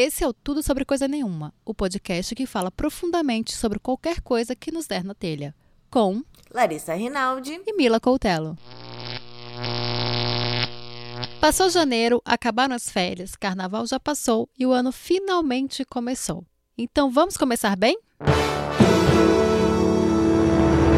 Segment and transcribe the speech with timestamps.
[0.00, 4.54] Esse é o Tudo Sobre Coisa Nenhuma, o podcast que fala profundamente sobre qualquer coisa
[4.54, 5.52] que nos der na telha.
[5.90, 6.22] Com
[6.54, 8.56] Larissa Rinaldi e Mila Coutelo.
[11.40, 16.44] Passou janeiro, acabaram as férias, carnaval já passou e o ano finalmente começou.
[16.78, 17.98] Então vamos começar bem?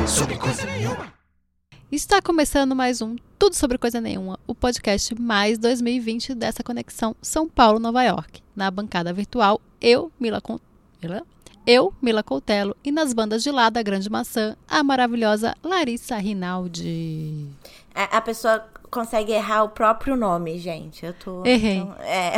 [0.07, 1.20] Sobre coisa nenhuma.
[1.93, 7.49] Está começando mais um Tudo Sobre Coisa Nenhuma, o podcast mais 2020 dessa conexão São
[7.49, 8.41] Paulo-Nova York.
[8.55, 10.61] Na bancada virtual, eu, Mila, Con...
[11.03, 11.27] Mila?
[11.67, 17.49] Eu, Mila Coutelo, e nas bandas de lá da Grande Maçã, a maravilhosa Larissa Rinaldi.
[17.93, 21.05] A, a pessoa consegue errar o próprio nome, gente.
[21.05, 21.45] Eu tô.
[21.45, 21.79] Errei.
[21.79, 22.35] então, é.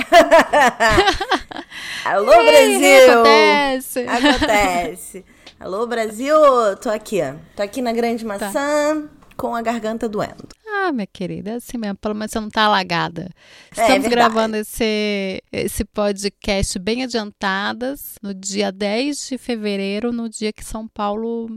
[2.09, 3.13] Alô, Ei, Brasil!
[3.13, 4.07] Acontece!
[4.09, 5.25] Acontece.
[5.61, 6.37] Alô, Brasil!
[6.81, 7.35] Tô aqui, ó.
[7.55, 9.11] Tô aqui na Grande Maçã
[9.43, 10.47] com a garganta doendo.
[10.65, 11.97] Ah, minha querida, é assim mesmo.
[11.97, 13.29] Pelo menos você não tá alagada.
[13.77, 14.15] É, Estamos verdade.
[14.15, 20.87] gravando esse, esse podcast bem adiantadas, no dia 10 de fevereiro, no dia que São
[20.87, 21.49] Paulo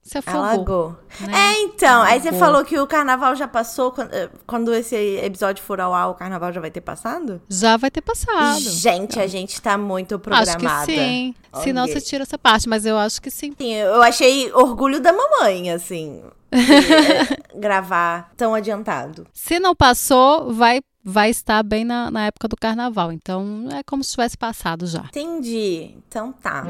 [0.00, 0.40] se afogou.
[0.40, 0.96] Alagou.
[1.20, 1.32] né?
[1.34, 2.00] É, então.
[2.04, 2.46] Aí você Alagou.
[2.46, 3.92] falou que o carnaval já passou.
[3.92, 7.42] Quando, eh, quando esse episódio for ao ar, o carnaval já vai ter passado?
[7.50, 8.60] Já vai ter passado.
[8.60, 10.86] Gente, a gente tá muito Acho programada.
[10.86, 11.34] que sim.
[11.62, 13.52] Se não, você tira essa parte, mas eu acho que sim.
[13.58, 16.22] Sim, eu achei orgulho da mamãe, assim,
[17.54, 19.26] gravar tão adiantado.
[19.32, 23.12] Se não passou, vai, vai estar bem na, na época do carnaval.
[23.12, 25.04] Então é como se tivesse passado já.
[25.08, 25.94] Entendi.
[26.08, 26.64] Então tá.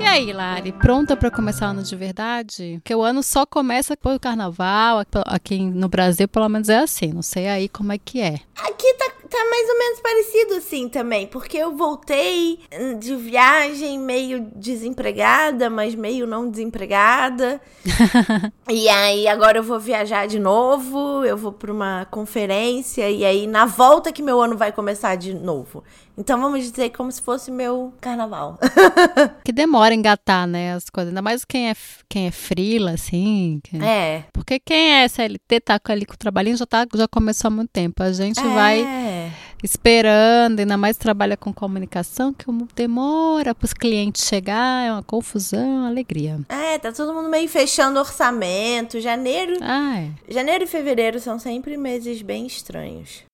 [0.00, 2.78] E aí, Lari, pronta pra começar o ano de verdade?
[2.82, 5.02] Porque o ano só começa com o carnaval.
[5.26, 7.08] Aqui no Brasil, pelo menos é assim.
[7.08, 8.40] Não sei aí como é que é.
[8.56, 8.94] Aqui
[9.30, 15.70] tá, mais ou menos parecido assim também, porque eu voltei hum, de viagem meio desempregada,
[15.70, 17.60] mas meio não desempregada.
[18.68, 23.46] e aí agora eu vou viajar de novo, eu vou pra uma conferência e aí
[23.46, 25.84] na volta que meu ano vai começar de novo.
[26.20, 28.58] Então vamos dizer como se fosse meu carnaval.
[29.42, 31.08] Que demora engatar, né, as coisas.
[31.10, 31.74] Ainda mais quem é,
[32.08, 33.58] quem é frila, assim.
[33.64, 34.24] que- é.
[34.32, 37.70] Porque quem é CLT, tá ali com o trabalhinho, já, tá, já começou há muito
[37.70, 38.02] tempo.
[38.02, 39.30] A gente vai É.
[39.64, 42.44] esperando, ainda mais trabalha com comunicação, que
[42.76, 46.38] demora para os clientes chegar, é uma confusão, uma alegria.
[46.50, 49.00] É, tá todo mundo meio fechando orçamento.
[49.00, 50.10] Janeiro, Ah, é.
[50.32, 53.24] janeiro e fevereiro são sempre meses bem estranhos.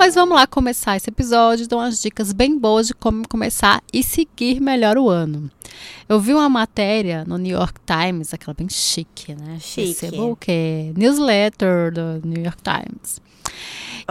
[0.00, 4.02] Mas vamos lá começar esse episódio, dou umas dicas bem boas de como começar e
[4.02, 5.50] seguir melhor o ano.
[6.08, 9.58] Eu vi uma matéria no New York Times, aquela bem chique, né?
[9.60, 9.88] Chique.
[9.88, 10.90] Recebo o quê?
[10.96, 13.20] Newsletter do New York Times.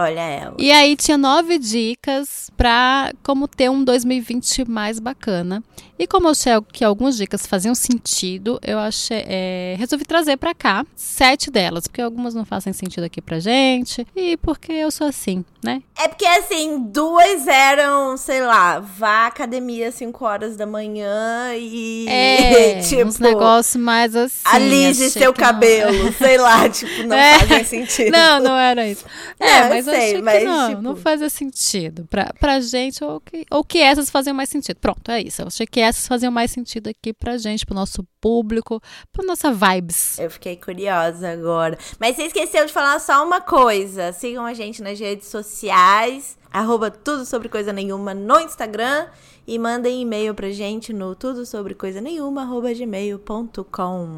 [0.02, 0.54] Olha ela.
[0.58, 5.62] E aí tinha nove dicas para como ter um 2020 mais bacana.
[5.98, 10.54] E como eu achei que algumas dicas faziam sentido, eu achei, é, resolvi trazer para
[10.54, 15.06] cá sete delas, porque algumas não fazem sentido aqui pra gente e porque eu sou
[15.06, 15.82] assim, né?
[15.98, 21.54] É porque, assim, duas eram, sei lá, vá à academia às 5 horas da manhã
[21.54, 22.06] e.
[22.08, 24.40] É, tipo, uns negócios mais assim.
[24.46, 27.38] alise seu que não- cabelo, sei lá, tipo, não É.
[27.40, 28.10] fazem sentido.
[28.12, 29.04] Não, não era isso.
[29.38, 32.06] É, eu mas sei, mas, não, tipo- não fazia sentido.
[32.10, 34.76] Pra, pra gente, ou que, ou que essas faziam mais sentido.
[34.78, 35.42] Pronto, é isso.
[35.42, 38.80] Eu achei que essas faziam mais sentido aqui pra gente, pro nosso público,
[39.12, 40.18] pra nossa vibes.
[40.18, 41.78] Eu fiquei curiosa agora.
[41.98, 44.12] Mas você esqueceu de falar só uma coisa.
[44.12, 49.06] Sigam a gente nas redes sociais, arroba tudo sobre coisa nenhuma no Instagram.
[49.50, 54.08] E mandem e-mail pra gente no tudo sobre coisa nenhuma, arroba gmail.com.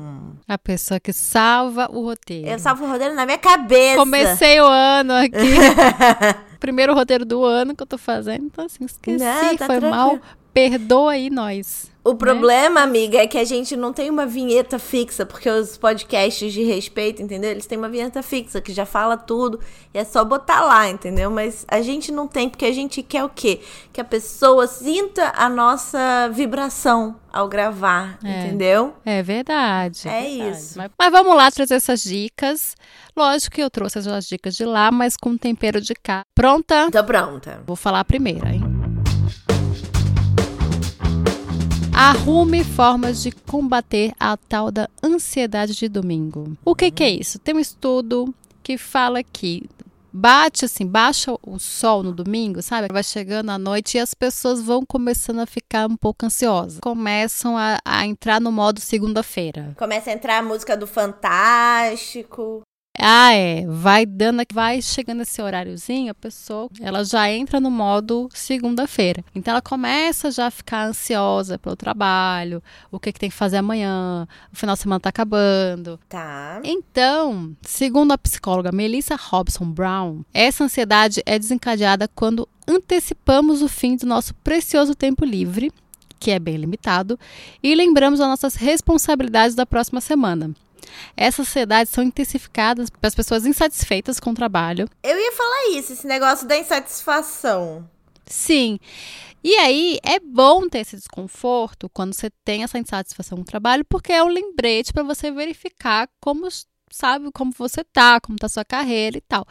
[0.46, 2.48] A pessoa que salva o roteiro.
[2.48, 3.96] Eu salvo o roteiro na minha cabeça.
[3.96, 5.56] Comecei o ano aqui.
[6.60, 8.44] Primeiro roteiro do ano que eu tô fazendo.
[8.44, 9.24] Então, assim, esqueci.
[9.24, 9.90] Não, tá foi tranquilo.
[9.90, 10.20] mal.
[10.52, 11.90] Perdoa aí nós.
[12.04, 16.52] O problema, amiga, é que a gente não tem uma vinheta fixa, porque os podcasts
[16.52, 17.50] de respeito, entendeu?
[17.52, 19.60] Eles têm uma vinheta fixa que já fala tudo
[19.94, 21.30] e é só botar lá, entendeu?
[21.30, 23.60] Mas a gente não tem, porque a gente quer o quê?
[23.92, 28.46] Que a pessoa sinta a nossa vibração ao gravar, É.
[28.46, 28.94] entendeu?
[29.04, 30.08] É verdade.
[30.08, 30.50] É verdade.
[30.58, 30.76] isso.
[30.78, 32.74] Mas, mas vamos lá trazer essas dicas.
[33.16, 36.22] Lógico que eu trouxe as dicas de lá, mas com tempero de cá.
[36.34, 36.90] Pronta?
[36.90, 37.62] Tô pronta.
[37.64, 38.62] Vou falar a primeira, hein?
[41.94, 46.56] Arrume formas de combater a tal da ansiedade de domingo.
[46.64, 47.38] O que, que é isso?
[47.38, 49.68] Tem um estudo que fala que
[50.12, 52.88] bate assim, baixa o sol no domingo, sabe?
[52.92, 56.80] Vai chegando a noite e as pessoas vão começando a ficar um pouco ansiosas.
[56.80, 59.74] Começam a, a entrar no modo segunda-feira.
[59.78, 62.62] Começa a entrar a música do Fantástico.
[62.98, 63.64] Ah, é.
[63.66, 69.24] Vai dando, vai chegando esse horáriozinho, a pessoa, ela já entra no modo segunda-feira.
[69.34, 73.56] Então ela começa já a ficar ansiosa pelo trabalho, o que, que tem que fazer
[73.56, 75.98] amanhã, o final de semana tá acabando.
[76.08, 76.60] Tá.
[76.62, 83.96] Então, segundo a psicóloga Melissa Robson Brown, essa ansiedade é desencadeada quando antecipamos o fim
[83.96, 85.72] do nosso precioso tempo livre,
[86.20, 87.18] que é bem limitado,
[87.62, 90.54] e lembramos as nossas responsabilidades da próxima semana.
[91.16, 94.88] Essas ansiedades são intensificadas pelas pessoas insatisfeitas com o trabalho.
[95.02, 97.88] Eu ia falar isso, esse negócio da insatisfação.
[98.26, 98.78] Sim.
[99.44, 103.84] E aí é bom ter esse desconforto quando você tem essa insatisfação com o trabalho,
[103.88, 106.48] porque é um lembrete para você verificar como
[106.90, 109.46] sabe como você tá, como tá a sua carreira e tal.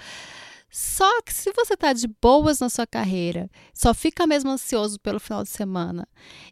[0.70, 5.20] Só que se você tá de boas na sua carreira, só fica mesmo ansioso pelo
[5.20, 6.08] final de semana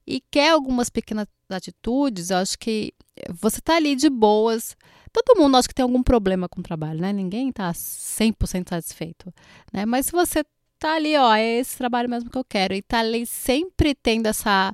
[0.05, 2.93] e quer algumas pequenas atitudes, eu acho que
[3.29, 4.75] você tá ali de boas.
[5.11, 7.11] Todo mundo acho que tem algum problema com o trabalho, né?
[7.11, 9.33] Ninguém tá 100% satisfeito,
[9.73, 9.85] né?
[9.85, 10.43] Mas se você
[10.79, 14.27] tá ali, ó, é esse trabalho mesmo que eu quero, e tá ali sempre tendo
[14.27, 14.73] essa,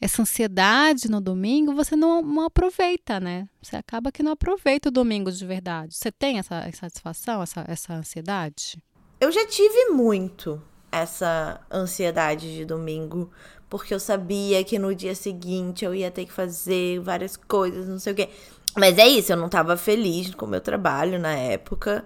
[0.00, 3.48] essa ansiedade no domingo, você não, não aproveita, né?
[3.60, 5.94] Você acaba que não aproveita o domingo de verdade.
[5.96, 8.82] Você tem essa insatisfação, essa, essa ansiedade?
[9.20, 13.30] Eu já tive muito essa ansiedade de domingo,
[13.68, 17.98] porque eu sabia que no dia seguinte eu ia ter que fazer várias coisas, não
[17.98, 18.28] sei o quê.
[18.76, 22.04] Mas é isso, eu não tava feliz com o meu trabalho na época.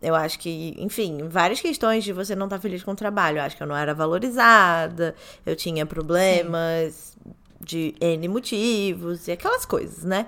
[0.00, 3.38] Eu acho que, enfim, várias questões de você não estar tá feliz com o trabalho.
[3.38, 5.14] Eu acho que eu não era valorizada,
[5.46, 7.34] eu tinha problemas Sim.
[7.60, 10.26] de N motivos e aquelas coisas, né?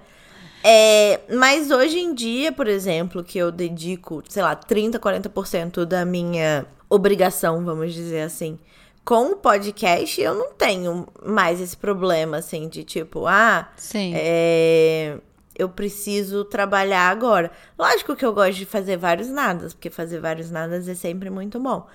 [0.67, 6.07] É, mas hoje em dia, por exemplo, que eu dedico, sei lá, 30, 40% da
[6.07, 8.59] minha obrigação, vamos dizer assim,
[9.05, 14.13] com o podcast, eu não tenho mais esse problema, assim, de tipo, ah, Sim.
[14.15, 15.19] É,
[15.57, 17.51] eu preciso trabalhar agora.
[17.79, 21.61] Lógico que eu gosto de fazer vários nadas, porque fazer vários nadas é sempre muito
[21.61, 21.87] bom.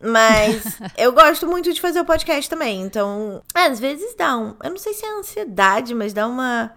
[0.00, 2.82] Mas eu gosto muito de fazer o podcast também.
[2.82, 4.54] Então, às vezes dá um.
[4.62, 6.72] Eu não sei se é ansiedade, mas dá uma.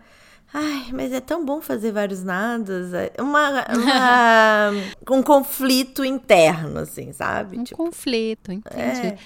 [0.54, 2.94] Ai, mas é tão bom fazer vários nadas.
[2.94, 4.72] É uma, uma
[5.10, 7.60] um conflito interno, assim, sabe?
[7.60, 9.08] Um tipo, conflito, entendi.
[9.08, 9.18] É.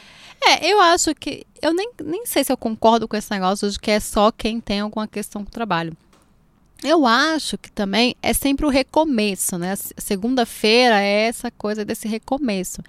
[0.43, 1.45] É, eu acho que.
[1.61, 4.59] Eu nem, nem sei se eu concordo com esse negócio de que é só quem
[4.59, 5.95] tem alguma questão com o trabalho.
[6.83, 9.75] Eu acho que também é sempre o recomeço, né?
[9.97, 12.81] Segunda-feira é essa coisa desse recomeço.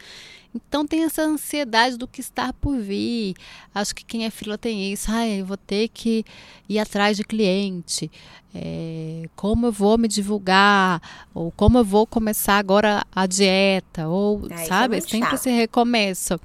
[0.54, 3.34] Então tem essa ansiedade do que está por vir.
[3.74, 5.10] Acho que quem é fila tem isso.
[5.10, 6.24] Ai, eu vou ter que
[6.68, 8.10] ir atrás de cliente.
[8.54, 11.00] É, como eu vou me divulgar?
[11.34, 14.08] Ou como eu vou começar agora a dieta?
[14.08, 14.98] Ou, é, sabe?
[14.98, 15.34] É sempre chato.
[15.34, 16.38] esse recomeço.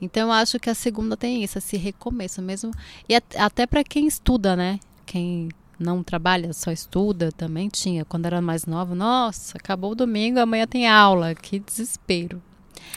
[0.00, 2.72] Então eu acho que a segunda tem isso, esse recomeço mesmo.
[3.08, 4.80] E até para quem estuda, né?
[5.06, 5.48] Quem
[5.78, 8.04] não trabalha, só estuda, também tinha.
[8.04, 11.32] Quando era mais nova, nossa, acabou o domingo, amanhã tem aula.
[11.34, 12.42] Que desespero.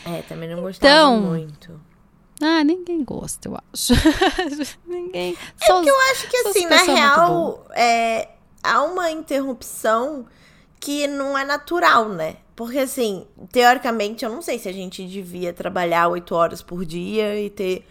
[0.05, 1.79] É, também não gostava Então, muito.
[2.41, 3.93] Ah, ninguém gosta, eu acho.
[4.85, 5.35] ninguém.
[5.61, 8.29] É porque eu acho que, assim, na real, é,
[8.61, 10.25] há uma interrupção
[10.79, 12.37] que não é natural, né?
[12.55, 17.39] Porque, assim, teoricamente, eu não sei se a gente devia trabalhar oito horas por dia
[17.39, 17.85] e ter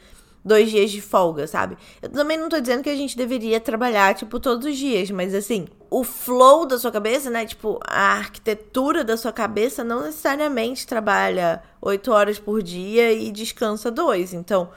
[0.45, 1.77] dois dias de folga, sabe?
[2.03, 5.35] Eu também não tô dizendo que a gente deveria trabalhar, tipo, todos os dias, mas
[5.35, 7.47] assim, o flow da sua cabeça, né?
[7.47, 13.91] Tipo, a arquitetura da sua cabeça não necessariamente trabalha oito horas por dia e descansa
[13.91, 14.35] dois.
[14.35, 14.69] Então,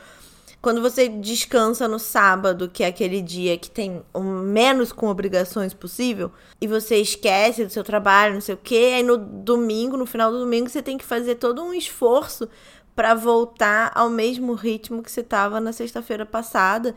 [0.61, 5.73] quando você descansa no sábado, que é aquele dia que tem o menos com obrigações
[5.73, 10.05] possível, e você esquece do seu trabalho, não sei o quê, aí no domingo, no
[10.05, 12.49] final do domingo, você tem que fazer todo um esforço
[12.97, 16.95] para voltar ao mesmo ritmo que você estava na sexta-feira passada.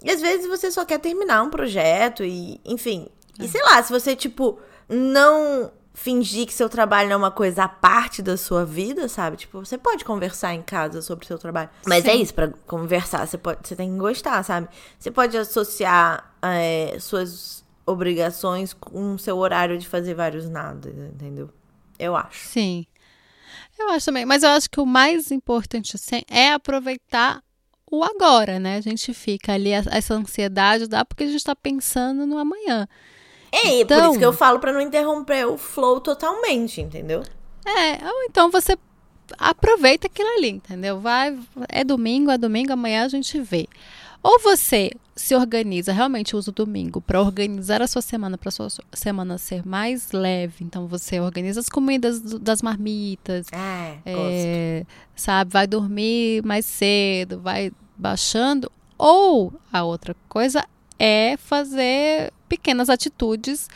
[0.00, 3.08] E às vezes você só quer terminar um projeto e, enfim.
[3.40, 3.44] É.
[3.44, 7.64] E sei lá, se você, tipo, não fingir que seu trabalho não é uma coisa
[7.64, 9.36] à parte da sua vida, sabe?
[9.36, 11.70] Tipo, você pode conversar em casa sobre o seu trabalho.
[11.88, 12.18] Mas é Sim.
[12.18, 14.68] é isso, para conversar, você, pode, você tem que gostar, sabe?
[14.96, 21.50] Você pode associar é, suas obrigações com o seu horário de fazer vários nada, entendeu?
[21.98, 22.46] Eu acho.
[22.46, 22.86] Sim.
[23.78, 27.42] Eu acho também, mas eu acho que o mais importante assim, é aproveitar
[27.90, 28.76] o agora, né?
[28.76, 32.88] A gente fica ali, essa ansiedade dá porque a gente está pensando no amanhã.
[33.52, 37.22] É, então, por isso que eu falo para não interromper o flow totalmente, entendeu?
[37.66, 38.76] É, ou então você
[39.38, 41.00] aproveita aquilo ali, entendeu?
[41.00, 41.38] Vai,
[41.68, 43.68] é domingo, é domingo, amanhã a gente vê.
[44.22, 44.90] Ou você
[45.22, 49.38] se organiza, realmente usa o domingo para organizar a sua semana, para a sua semana
[49.38, 50.64] ser mais leve.
[50.64, 55.52] Então você organiza as comidas das marmitas, é, é, sabe?
[55.52, 58.70] Vai dormir mais cedo, vai baixando.
[58.98, 60.66] Ou a outra coisa
[60.98, 63.68] é fazer pequenas atitudes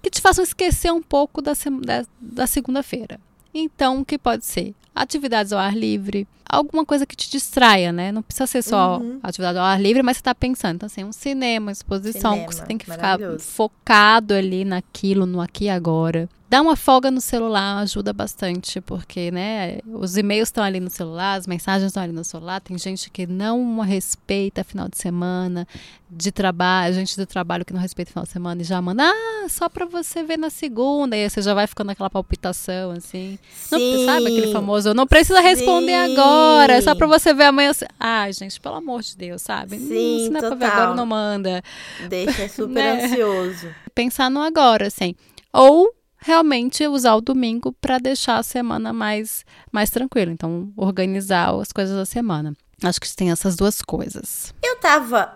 [0.00, 3.18] que te façam esquecer um pouco da, da, da segunda-feira.
[3.54, 4.74] Então, o que pode ser?
[4.94, 8.12] Atividades ao ar livre, alguma coisa que te distraia, né?
[8.12, 9.18] Não precisa ser só uhum.
[9.22, 10.76] atividade ao ar livre, mas você está pensando.
[10.76, 15.64] Então, assim, um cinema, exposição, cinema, você tem que ficar focado ali naquilo, no aqui
[15.64, 16.28] e agora.
[16.54, 21.34] Dar uma folga no celular ajuda bastante, porque, né, os e-mails estão ali no celular,
[21.34, 25.66] as mensagens estão ali no celular, tem gente que não respeita final de semana,
[26.08, 29.48] de trabalho, gente do trabalho que não respeita final de semana e já manda, ah,
[29.48, 33.36] só para você ver na segunda, e aí você já vai ficando aquela palpitação, assim.
[33.72, 36.12] Não, sabe aquele famoso, não precisa responder Sim.
[36.12, 37.72] agora, é só para você ver amanhã.
[37.98, 39.76] Ah, gente, pelo amor de Deus, sabe?
[39.76, 41.60] Sim, se não é pra ver agora, não manda.
[42.08, 43.06] Deixa super né?
[43.06, 43.74] ansioso.
[43.92, 45.16] Pensar no agora, assim.
[45.52, 45.92] Ou
[46.24, 50.32] realmente usar o domingo para deixar a semana mais, mais tranquila.
[50.32, 52.56] Então, organizar as coisas da semana.
[52.82, 54.52] Acho que tem essas duas coisas.
[54.62, 55.30] Eu tava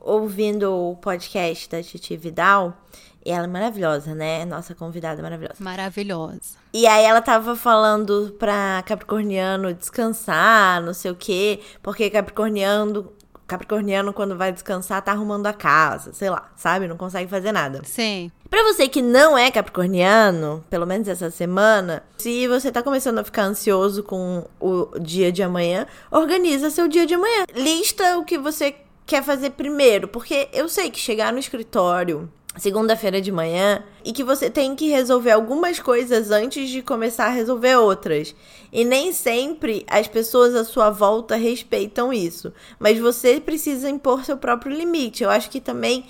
[0.00, 2.76] ouvindo o podcast da Titi Vidal.
[3.24, 4.44] E ela é maravilhosa, né?
[4.44, 5.54] Nossa convidada é maravilhosa.
[5.60, 6.56] Maravilhosa.
[6.72, 13.12] E aí ela tava falando pra Capricorniano descansar, não sei o quê, porque Capricorniano
[13.52, 16.88] Capricorniano, quando vai descansar, tá arrumando a casa, sei lá, sabe?
[16.88, 17.82] Não consegue fazer nada.
[17.84, 18.32] Sim.
[18.48, 23.24] Pra você que não é capricorniano, pelo menos essa semana, se você tá começando a
[23.24, 27.44] ficar ansioso com o dia de amanhã, organiza seu dia de amanhã.
[27.54, 33.20] Lista o que você quer fazer primeiro, porque eu sei que chegar no escritório segunda-feira
[33.20, 37.76] de manhã e que você tem que resolver algumas coisas antes de começar a resolver
[37.76, 38.34] outras.
[38.70, 44.36] E nem sempre as pessoas à sua volta respeitam isso, mas você precisa impor seu
[44.36, 45.22] próprio limite.
[45.22, 46.06] Eu acho que também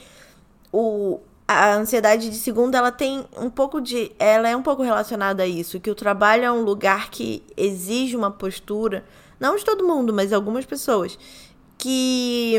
[0.73, 5.43] o a ansiedade de segunda ela tem um pouco de ela é um pouco relacionada
[5.43, 9.05] a isso, que o trabalho é um lugar que exige uma postura,
[9.39, 11.19] não de todo mundo, mas algumas pessoas
[11.77, 12.57] que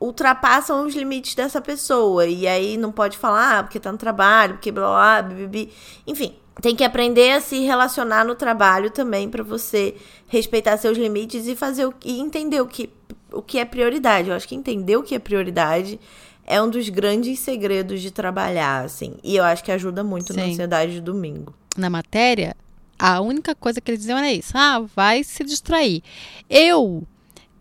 [0.00, 2.26] ultrapassam os limites dessa pessoa.
[2.26, 5.66] E aí não pode falar, ah, porque tá no trabalho, porque blá blá, blá
[6.06, 9.94] Enfim, tem que aprender a se relacionar no trabalho também para você
[10.26, 12.90] respeitar seus limites e fazer o, e entender o que,
[13.32, 14.28] o que é prioridade.
[14.28, 16.00] Eu acho que entender o que é prioridade
[16.46, 19.16] é um dos grandes segredos de trabalhar, assim.
[19.22, 20.40] E eu acho que ajuda muito Sim.
[20.40, 21.52] na ansiedade de domingo.
[21.76, 22.56] Na matéria,
[22.98, 26.02] a única coisa que eles diziam era isso: ah, vai se distrair.
[26.48, 27.06] Eu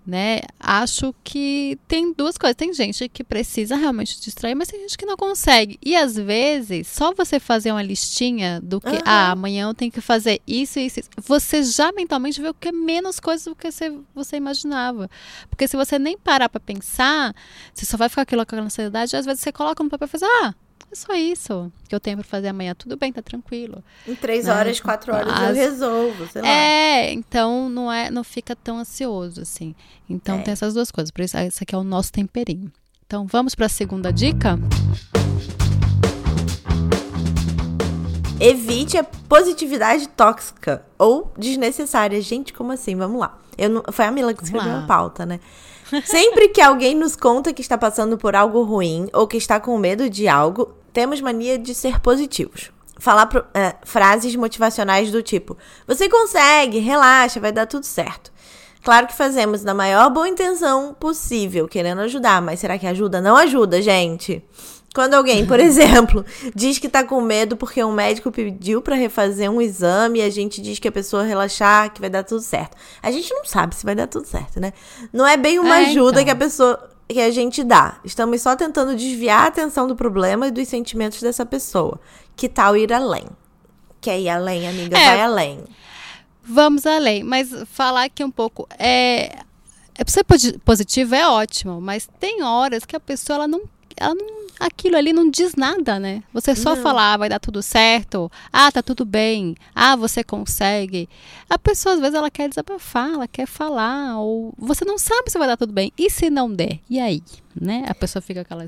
[0.05, 0.41] né?
[0.59, 2.55] Acho que tem duas coisas.
[2.55, 5.79] Tem gente que precisa realmente distrair, mas tem gente que não consegue.
[5.83, 9.01] E às vezes, só você fazer uma listinha do que, uhum.
[9.05, 12.53] ah, amanhã eu tenho que fazer isso e isso, isso, você já mentalmente vê o
[12.53, 15.09] que é menos coisa do que você, você imaginava.
[15.49, 17.35] Porque se você nem parar para pensar,
[17.73, 20.09] você só vai ficar aquilo com a ansiedade, às vezes você coloca no papel e
[20.09, 20.53] faz, ah,
[20.95, 22.73] é só isso que eu tenho para fazer amanhã.
[22.73, 23.83] Tudo bem, tá tranquilo.
[24.07, 24.53] Em três né?
[24.53, 25.49] horas, quatro horas As...
[25.49, 26.47] eu resolvo, sei lá.
[26.47, 29.75] É, então não é, não fica tão ansioso assim.
[30.09, 30.41] Então é.
[30.41, 31.11] tem essas duas coisas.
[31.11, 32.71] Por isso, esse aqui é o nosso temperinho.
[33.05, 34.57] Então vamos para a segunda dica?
[38.39, 42.21] Evite a positividade tóxica ou desnecessária.
[42.21, 42.95] Gente, como assim?
[42.95, 43.37] Vamos lá.
[43.57, 45.39] Eu não, foi a Mila que escreveu a pauta, né?
[46.05, 49.77] Sempre que alguém nos conta que está passando por algo ruim ou que está com
[49.77, 52.71] medo de algo, temos mania de ser positivos.
[52.97, 58.31] Falar pro, é, frases motivacionais do tipo: Você consegue, relaxa, vai dar tudo certo.
[58.81, 63.19] Claro que fazemos na maior boa intenção possível, querendo ajudar, mas será que ajuda?
[63.19, 64.41] Não ajuda, gente.
[64.93, 66.23] Quando alguém, por exemplo,
[66.55, 70.29] diz que tá com medo porque um médico pediu para refazer um exame e a
[70.29, 72.77] gente diz que a pessoa relaxar, que vai dar tudo certo.
[73.03, 74.71] A gente não sabe se vai dar tudo certo, né?
[75.11, 76.25] Não é bem uma é, ajuda então.
[76.25, 77.99] que a pessoa que a gente dá.
[78.03, 81.99] Estamos só tentando desviar a atenção do problema e dos sentimentos dessa pessoa.
[82.35, 83.25] Que tal ir além?
[84.01, 84.97] Quer ir além, amiga?
[84.97, 85.63] É, vai além.
[86.43, 88.67] Vamos além, mas falar aqui um pouco.
[88.77, 89.39] É,
[89.95, 90.25] é ser
[90.63, 93.63] positivo é ótimo, mas tem horas que a pessoa ela não
[93.97, 96.23] ela não, aquilo ali não diz nada, né?
[96.33, 96.81] Você só não.
[96.81, 101.09] falar, ah, vai dar tudo certo, ah, tá tudo bem, ah, você consegue.
[101.49, 105.37] A pessoa, às vezes, ela quer desabafar, ela quer falar, ou você não sabe se
[105.37, 105.91] vai dar tudo bem.
[105.97, 106.79] E se não der?
[106.89, 107.21] E aí?
[107.59, 107.85] Né?
[107.87, 108.65] A pessoa fica com aquela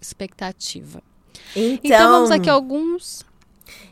[0.00, 1.02] expectativa.
[1.54, 3.24] Então, então vamos aqui alguns.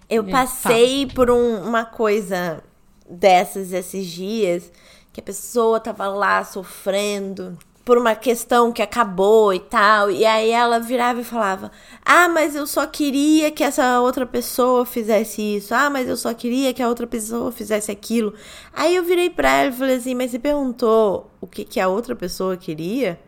[0.09, 1.15] Eu é, passei Fala.
[1.15, 2.63] por um, uma coisa
[3.09, 4.71] dessas esses dias,
[5.13, 10.11] que a pessoa tava lá sofrendo por uma questão que acabou e tal.
[10.11, 11.73] E aí ela virava e falava:
[12.05, 15.75] Ah, mas eu só queria que essa outra pessoa fizesse isso.
[15.75, 18.35] Ah, mas eu só queria que a outra pessoa fizesse aquilo.
[18.75, 21.89] Aí eu virei pra ela e falei assim: Mas você perguntou o que, que a
[21.89, 23.19] outra pessoa queria?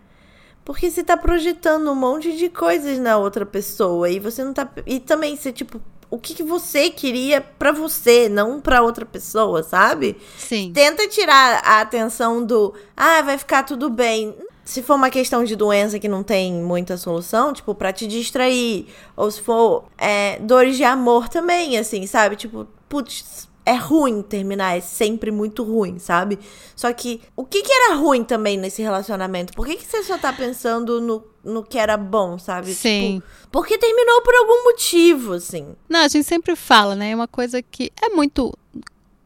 [0.62, 4.68] Porque você tá projetando um monte de coisas na outra pessoa e você não tá.
[4.84, 9.62] E também você, tipo, o que, que você queria para você, não para outra pessoa,
[9.62, 10.18] sabe?
[10.36, 10.70] Sim.
[10.74, 14.36] Tenta tirar a atenção do, ah, vai ficar tudo bem.
[14.70, 18.86] Se for uma questão de doença que não tem muita solução, tipo, pra te distrair.
[19.16, 22.36] Ou se for é, dores de amor também, assim, sabe?
[22.36, 26.38] Tipo, putz, é ruim terminar, é sempre muito ruim, sabe?
[26.76, 29.52] Só que o que, que era ruim também nesse relacionamento?
[29.54, 32.72] Por que, que você só tá pensando no, no que era bom, sabe?
[32.72, 33.16] Sim.
[33.16, 35.74] Tipo, porque terminou por algum motivo, assim.
[35.88, 37.10] Não, a gente sempre fala, né?
[37.10, 38.56] É uma coisa que é muito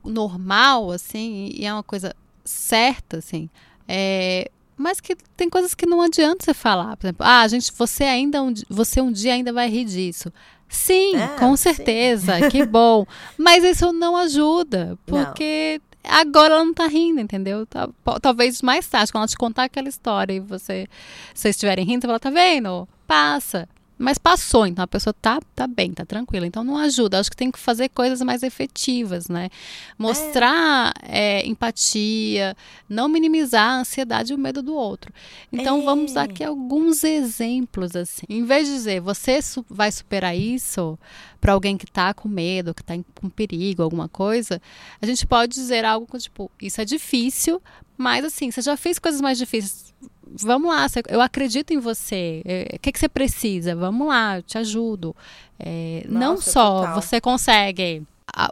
[0.03, 3.51] normal, assim, e é uma coisa certa, assim.
[3.87, 6.97] É, mas que tem coisas que não adianta você falar.
[6.97, 10.33] Por exemplo, ah, gente, você ainda um, você um dia ainda vai rir disso.
[10.69, 11.63] Sim, É, com sim.
[11.75, 13.07] certeza, que bom.
[13.39, 17.65] Mas isso não ajuda, porque agora ela não tá rindo, entendeu?
[17.67, 17.89] Tá-
[18.21, 20.87] talvez mais tarde, quando ela te contar aquela história e você,
[21.35, 22.89] vocês estiverem rindo, você fala, tá vendo?
[23.07, 23.69] Passa.
[23.97, 26.47] Mas passou, então a pessoa tá, tá bem, tá tranquila.
[26.47, 27.21] Então não ajuda.
[27.21, 29.49] Acho que tem que fazer coisas mais efetivas, né?
[29.97, 32.57] Mostrar é, empatia,
[32.89, 35.13] não minimizar a ansiedade e o medo do outro.
[35.53, 35.85] Então É.
[35.85, 38.27] vamos dar aqui alguns exemplos, assim.
[38.29, 39.39] Em vez de dizer, você
[39.71, 40.99] vai superar isso
[41.41, 44.61] para alguém que tá com medo, que tá em- com perigo, alguma coisa,
[45.01, 47.63] a gente pode dizer algo como, tipo, isso é difícil,
[47.97, 49.95] mas assim, você já fez coisas mais difíceis.
[50.43, 52.43] Vamos lá, eu acredito em você.
[52.45, 53.77] É, O que, que você precisa?
[53.77, 55.15] Vamos lá, eu te ajudo.
[55.59, 57.01] É, não Nossa, só total.
[57.01, 58.03] você consegue.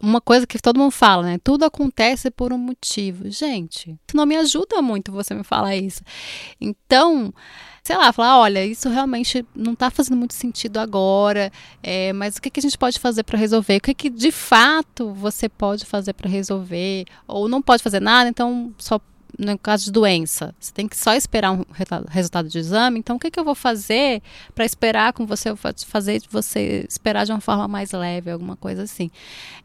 [0.01, 1.39] Uma coisa que todo mundo fala, né?
[1.43, 3.29] Tudo acontece por um motivo.
[3.31, 6.03] Gente, isso não me ajuda muito você me falar isso.
[6.61, 7.35] Então,
[7.83, 11.51] sei lá, falar, olha, isso realmente não está fazendo muito sentido agora,
[11.83, 13.79] é, mas o que, que a gente pode fazer para resolver?
[13.79, 17.07] O que, que de fato você pode fazer para resolver?
[17.27, 19.01] Ou não pode fazer nada, então só
[19.39, 21.65] no caso de doença, você tem que só esperar um
[22.09, 22.99] resultado de exame.
[22.99, 24.23] Então, o que, que eu vou fazer
[24.55, 28.57] para esperar com você, fa- fazer de você esperar de uma forma mais leve, alguma
[28.57, 29.11] coisa assim?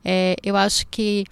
[0.04, 1.26] É, eu acho que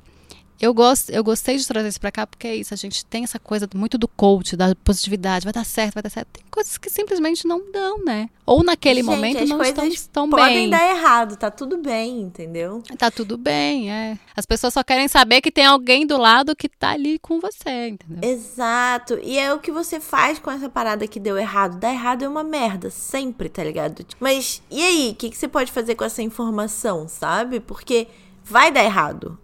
[0.59, 3.23] eu, gosto, eu gostei de trazer isso pra cá porque é isso, a gente tem
[3.23, 6.27] essa coisa muito do coach, da positividade, vai dar certo, vai dar certo.
[6.33, 8.29] Tem coisas que simplesmente não dão, né?
[8.45, 10.69] Ou naquele Gente, momento as não estão, estão Podem bem.
[10.69, 12.83] dar errado, tá tudo bem, entendeu?
[12.97, 14.17] Tá tudo bem, é.
[14.35, 17.89] As pessoas só querem saber que tem alguém do lado que tá ali com você,
[17.89, 18.29] entendeu?
[18.29, 19.19] Exato.
[19.23, 21.79] E é o que você faz com essa parada que deu errado.
[21.79, 24.05] Dar errado é uma merda, sempre, tá ligado?
[24.19, 27.59] Mas e aí, o que, que você pode fazer com essa informação, sabe?
[27.59, 28.07] Porque
[28.43, 29.37] vai dar errado.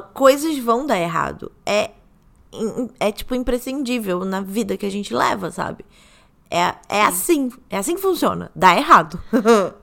[0.00, 1.50] Coisas vão dar errado.
[1.66, 1.90] É,
[3.00, 5.84] é tipo imprescindível na vida que a gente leva, sabe?
[6.50, 7.50] É, é assim.
[7.70, 8.50] É assim que funciona.
[8.54, 9.20] Dá errado.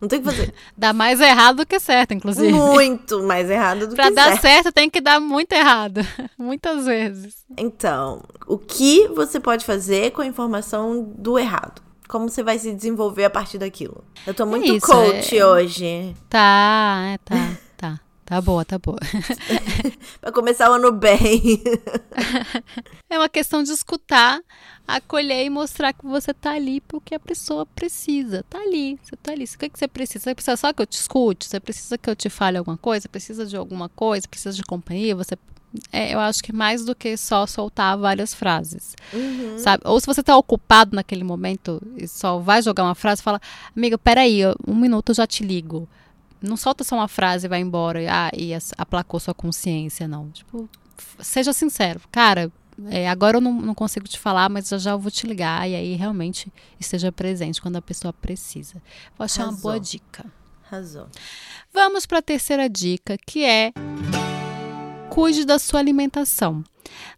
[0.00, 0.54] Não tem o que fazer.
[0.76, 2.50] Dá mais errado do que certo, inclusive.
[2.52, 4.40] Muito mais errado do Pra que dar certo.
[4.40, 6.00] certo tem que dar muito errado.
[6.38, 7.44] Muitas vezes.
[7.56, 11.82] Então, o que você pode fazer com a informação do errado?
[12.08, 14.02] Como você vai se desenvolver a partir daquilo?
[14.26, 16.16] Eu tô muito isso, coach é- hoje.
[16.28, 17.36] Tá, é, tá,
[18.36, 18.40] tá.
[18.40, 18.98] Boa, tá boa.
[20.20, 21.62] Pra começar o ano bem.
[23.08, 24.40] É uma questão de escutar,
[24.86, 28.44] acolher e mostrar que você tá ali porque a pessoa precisa.
[28.48, 29.44] Tá ali, você tá ali.
[29.44, 30.24] O que, que você precisa?
[30.24, 31.46] Você precisa só que eu te escute?
[31.46, 33.08] Você precisa que eu te fale alguma coisa?
[33.08, 34.28] Precisa de alguma coisa?
[34.28, 35.16] Precisa de companhia?
[35.16, 35.36] Você.
[35.92, 38.96] É, eu acho que mais do que só soltar várias frases,
[39.56, 39.84] sabe?
[39.86, 43.40] Ou se você tá ocupado naquele momento e só vai jogar uma frase, fala,
[43.76, 45.88] amiga, peraí, um minuto eu já te ligo.
[46.42, 50.30] Não solta só uma frase e vai embora, e, ah, e aplacou sua consciência, não.
[50.30, 50.68] Tipo,
[51.20, 52.50] seja sincero, cara,
[52.88, 55.68] é, agora eu não, não consigo te falar, mas já já eu vou te ligar,
[55.68, 58.76] e aí realmente esteja presente quando a pessoa precisa.
[59.18, 60.24] Eu achei uma boa dica.
[60.70, 61.08] Arrasou.
[61.72, 63.72] Vamos para a terceira dica, que é
[65.10, 66.64] cuide da sua alimentação.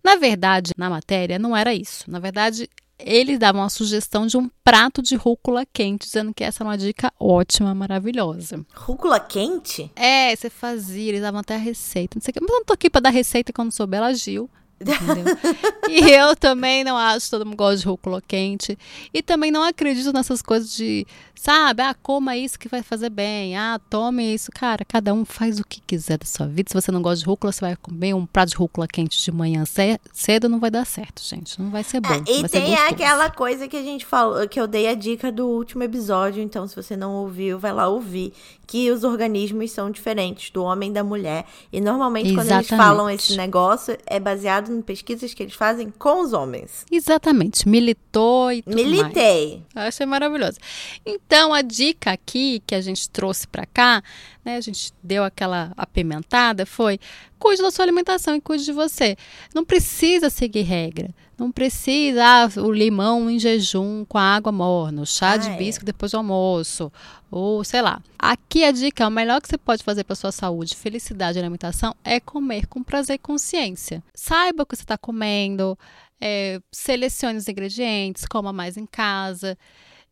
[0.02, 2.10] Na verdade, na matéria não era isso.
[2.10, 6.62] Na verdade, eles davam a sugestão de um prato de rúcula quente, dizendo que essa
[6.62, 8.64] é uma dica ótima, maravilhosa.
[8.74, 9.90] Rúcula quente?
[9.96, 12.40] É, você fazia, eles davam até a receita, não sei o que.
[12.40, 14.48] Mas eu não tô aqui pra dar receita quando souber, ela Gil.
[14.90, 15.36] Entendeu?
[15.88, 18.78] e eu também não acho que todo mundo gosta de rúcula quente.
[19.12, 23.56] E também não acredito nessas coisas de, sabe, ah, coma isso que vai fazer bem.
[23.56, 24.50] Ah, tome isso.
[24.52, 26.68] Cara, cada um faz o que quiser da sua vida.
[26.70, 29.32] Se você não gosta de rúcula, você vai comer um prato de rúcula quente de
[29.32, 31.60] manhã ce- cedo, não vai dar certo, gente.
[31.60, 32.08] Não vai ser bom.
[32.12, 35.46] Ah, e tem aquela coisa que a gente falou, que eu dei a dica do
[35.46, 38.32] último episódio, então se você não ouviu, vai lá ouvir,
[38.72, 41.44] que os organismos são diferentes do homem e da mulher.
[41.70, 42.82] E normalmente quando eles Exatamente.
[42.82, 46.86] falam esse negócio, é baseado em pesquisas que eles fazem com os homens.
[46.90, 47.68] Exatamente.
[47.68, 48.88] Militou e tudo mais.
[48.88, 49.62] Militei.
[49.76, 50.56] Eu achei maravilhoso.
[51.04, 54.02] Então, a dica aqui que a gente trouxe pra cá,
[54.42, 56.98] né, a gente deu aquela apimentada, foi
[57.42, 59.16] cuide da sua alimentação e cuide de você.
[59.54, 61.10] Não precisa seguir regra.
[61.36, 65.52] Não precisa, ah, o limão em jejum com a água morna, o chá de Ah,
[65.52, 65.54] é.
[65.54, 66.92] hibisco depois do almoço,
[67.30, 68.00] ou sei lá.
[68.16, 71.96] Aqui a dica, o melhor que você pode fazer para sua saúde, felicidade e alimentação
[72.04, 74.04] é comer com prazer e consciência.
[74.14, 75.76] Saiba o que você está comendo,
[76.20, 79.58] é, selecione os ingredientes, coma mais em casa.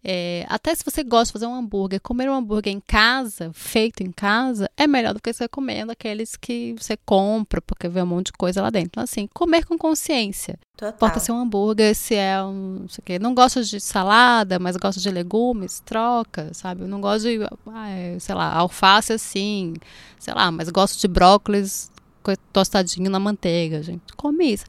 [0.02, 4.02] É, até se você gosta de fazer um hambúrguer, comer um hambúrguer em casa, feito
[4.02, 8.06] em casa, é melhor do que você comendo aqueles que você compra, porque vê um
[8.06, 8.88] monte de coisa lá dentro.
[8.92, 10.58] Então, assim, comer com consciência.
[10.74, 10.94] Total.
[10.94, 12.78] Importa ser um hambúrguer, se é um.
[12.80, 13.18] Não, sei o quê.
[13.18, 16.82] não gosta de salada, mas gosta de legumes, troca, sabe?
[16.82, 19.74] Eu não gosto de, ah, é, sei lá, alface assim,
[20.18, 21.90] sei lá, mas gosto de brócolis
[22.52, 24.12] tostadinho na manteiga, gente.
[24.16, 24.64] Come isso.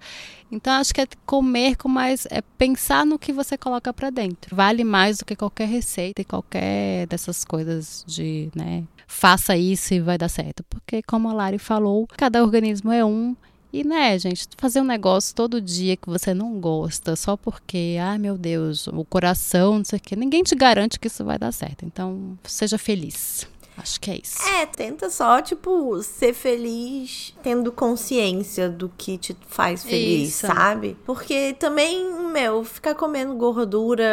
[0.52, 4.56] Então acho que é comer com mais é pensar no que você coloca para dentro.
[4.56, 10.00] Vale mais do que qualquer receita e qualquer dessas coisas de, né, faça isso e
[10.00, 10.64] vai dar certo.
[10.70, 13.36] Porque como a Lari falou, cada organismo é um
[13.74, 18.18] e, né, gente, fazer um negócio todo dia que você não gosta, só porque, ai
[18.18, 21.54] meu Deus, o coração, não sei o quê, ninguém te garante que isso vai dar
[21.54, 21.86] certo.
[21.86, 23.48] Então, seja feliz.
[23.82, 24.38] Acho que é isso.
[24.48, 30.46] É, tenta só, tipo, ser feliz tendo consciência do que te faz feliz, Isso.
[30.46, 30.96] sabe?
[31.04, 34.06] Porque também, meu, ficar comendo gordura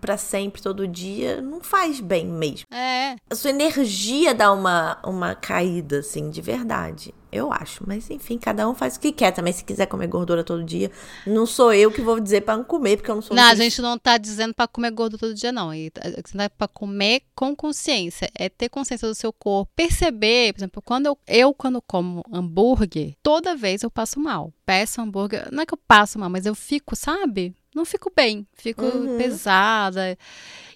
[0.00, 2.66] pra sempre, todo dia, não faz bem mesmo.
[2.70, 7.12] É, A sua energia dá uma, uma caída, assim, de verdade.
[7.30, 7.84] Eu acho.
[7.86, 9.52] Mas, enfim, cada um faz o que quer também.
[9.52, 10.90] Se quiser comer gordura todo dia,
[11.26, 13.54] não sou eu que vou dizer pra não comer, porque eu não sou Não, a
[13.54, 15.72] gente não tá dizendo pra comer gordo todo dia, não.
[15.74, 18.30] E, eh, é pra comer com consciência.
[18.34, 19.70] É ter consciência do seu corpo.
[19.76, 24.52] Perceber, por exemplo, quando eu, eu quando como hambúrguer, toda vez eu passo mal.
[24.64, 27.54] Peço hambúrguer, não é que eu passo mal, mas eu fico, sabe?
[27.74, 28.46] Não fico bem.
[28.54, 29.16] Fico Uhum.
[29.18, 30.16] pesada.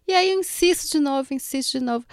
[0.06, 2.04] E aí eu insisto de novo, insisto de novo.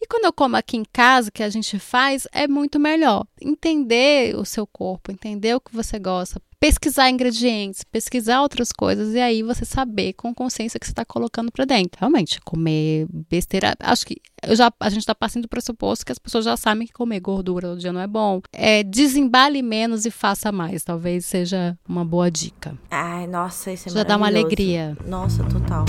[0.00, 3.26] E quando eu como aqui em casa, que a gente faz, é muito melhor.
[3.40, 9.20] Entender o seu corpo, entender o que você gosta, pesquisar ingredientes, pesquisar outras coisas e
[9.20, 11.98] aí você saber com consciência que você está colocando para dentro.
[11.98, 16.44] Realmente, comer besteira, acho que já, a gente está passando do pressuposto que as pessoas
[16.44, 18.40] já sabem que comer gordura todo dia não é bom.
[18.52, 20.84] É, desembale menos e faça mais.
[20.84, 22.78] Talvez seja uma boa dica.
[22.90, 24.96] Ai, nossa, isso é Já dá uma alegria.
[25.04, 25.84] Nossa, total.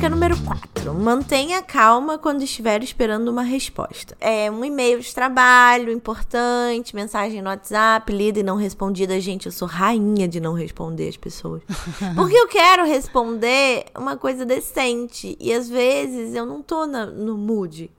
[0.00, 0.94] Dica número 4.
[0.94, 4.16] Mantenha calma quando estiver esperando uma resposta.
[4.18, 9.20] É um e-mail de trabalho importante, mensagem no WhatsApp, lida e não respondida.
[9.20, 11.60] Gente, eu sou rainha de não responder as pessoas.
[12.16, 15.36] Porque eu quero responder uma coisa decente.
[15.38, 17.90] E às vezes eu não tô na- no mood.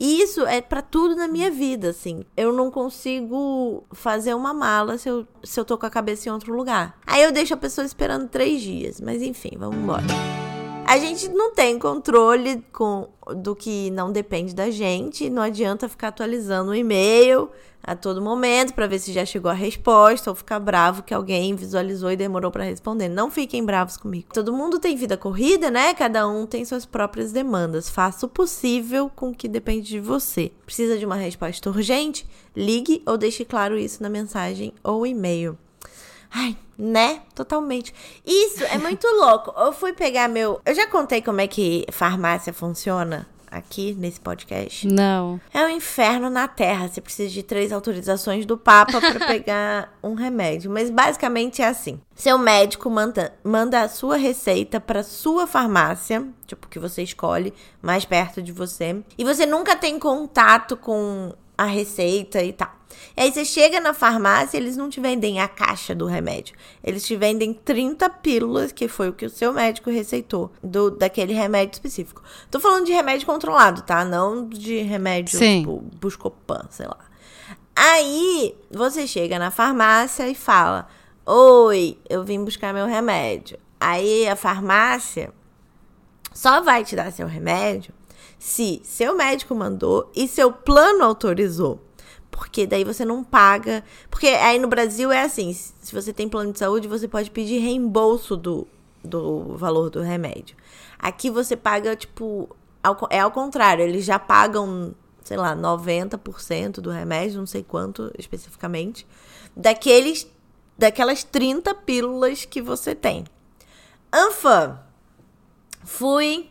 [0.00, 2.24] E isso é pra tudo na minha vida, assim.
[2.36, 6.32] Eu não consigo fazer uma mala se eu, se eu tô com a cabeça em
[6.32, 6.98] outro lugar.
[7.06, 9.00] Aí eu deixo a pessoa esperando três dias.
[9.00, 10.02] Mas enfim, vamos embora.
[10.86, 15.30] A gente não tem controle com, do que não depende da gente.
[15.30, 17.50] Não adianta ficar atualizando o e-mail
[17.82, 21.54] a todo momento pra ver se já chegou a resposta ou ficar bravo que alguém
[21.54, 23.08] visualizou e demorou pra responder.
[23.08, 24.28] Não fiquem bravos comigo.
[24.32, 25.92] Todo mundo tem vida corrida, né?
[25.94, 27.90] Cada um tem suas próprias demandas.
[27.90, 30.50] Faça o possível com o que depende de você.
[30.64, 32.26] Precisa de uma resposta urgente?
[32.56, 35.58] Ligue ou deixe claro isso na mensagem ou e-mail.
[36.34, 37.22] Ai, né?
[37.32, 37.94] Totalmente.
[38.26, 39.54] Isso é muito louco.
[39.56, 40.60] Eu fui pegar meu.
[40.66, 44.86] Eu já contei como é que farmácia funciona aqui nesse podcast.
[44.88, 45.40] Não.
[45.52, 46.88] É um inferno na Terra.
[46.88, 50.70] Você precisa de três autorizações do Papa para pegar um remédio.
[50.70, 56.66] Mas basicamente é assim: seu médico manda, manda a sua receita para sua farmácia, tipo
[56.68, 62.42] que você escolhe mais perto de você, e você nunca tem contato com a receita
[62.42, 62.72] e tal.
[63.16, 66.54] E aí você chega na farmácia, eles não te vendem a caixa do remédio.
[66.82, 71.32] Eles te vendem 30 pílulas, que foi o que o seu médico receitou, do daquele
[71.32, 72.22] remédio específico.
[72.50, 74.04] Tô falando de remédio controlado, tá?
[74.04, 75.60] Não de remédio Sim.
[75.60, 76.98] tipo Buscopan, sei lá.
[77.76, 80.88] Aí você chega na farmácia e fala:
[81.26, 83.58] Oi, eu vim buscar meu remédio.
[83.80, 85.32] Aí a farmácia
[86.32, 87.92] só vai te dar seu remédio
[88.44, 91.80] se seu médico mandou e seu plano autorizou.
[92.30, 93.82] Porque daí você não paga.
[94.10, 97.58] Porque aí no Brasil é assim: se você tem plano de saúde, você pode pedir
[97.60, 98.68] reembolso do,
[99.02, 100.54] do valor do remédio.
[100.98, 102.54] Aqui você paga, tipo,
[103.08, 109.06] é ao contrário, eles já pagam, sei lá, 90% do remédio, não sei quanto especificamente,
[109.56, 110.30] daqueles,
[110.76, 113.24] daquelas 30 pílulas que você tem.
[114.12, 114.78] Anfã,
[115.82, 116.50] fui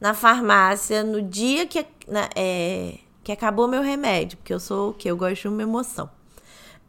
[0.00, 4.94] na farmácia no dia que, na- é, que acabou meu remédio, porque eu sou o
[4.94, 5.10] quê?
[5.10, 6.08] Eu gosto de uma emoção.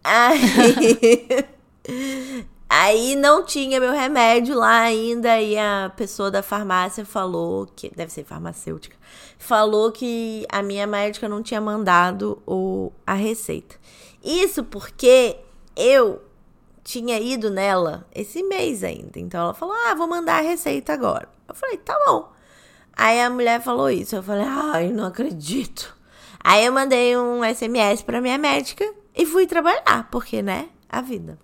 [0.03, 1.45] Aí,
[2.69, 8.11] aí não tinha meu remédio lá ainda, e a pessoa da farmácia falou que, deve
[8.11, 8.95] ser farmacêutica,
[9.37, 13.75] falou que a minha médica não tinha mandado o, a receita.
[14.23, 15.37] Isso porque
[15.75, 16.21] eu
[16.83, 19.19] tinha ido nela esse mês ainda.
[19.19, 21.29] Então ela falou: Ah, vou mandar a receita agora.
[21.47, 22.31] Eu falei: Tá bom.
[22.97, 24.15] Aí a mulher falou isso.
[24.15, 25.95] Eu falei: Ai, não acredito.
[26.43, 28.83] Aí eu mandei um SMS pra minha médica
[29.15, 30.69] e fui trabalhar, porque, né?
[30.89, 31.37] A vida.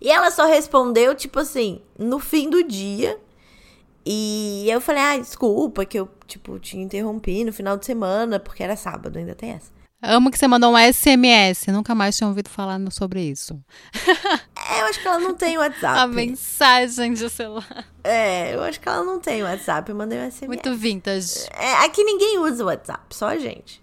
[0.00, 3.18] E ela só respondeu, tipo assim, no fim do dia.
[4.04, 8.62] E eu falei, ah, desculpa que eu, tipo, te interrompi no final de semana, porque
[8.62, 9.72] era sábado, ainda tem essa.
[10.02, 11.66] Amo que você mandou um SMS.
[11.68, 13.60] Nunca mais tinha ouvido falar no- sobre isso.
[14.70, 15.98] É, eu acho que ela não tem WhatsApp.
[15.98, 17.86] A mensagem de celular.
[18.02, 19.90] É, eu acho que ela não tem WhatsApp.
[19.90, 20.46] Eu mandei um SMS.
[20.46, 21.46] Muito vintage.
[21.54, 23.82] É, aqui ninguém usa o WhatsApp, só a gente.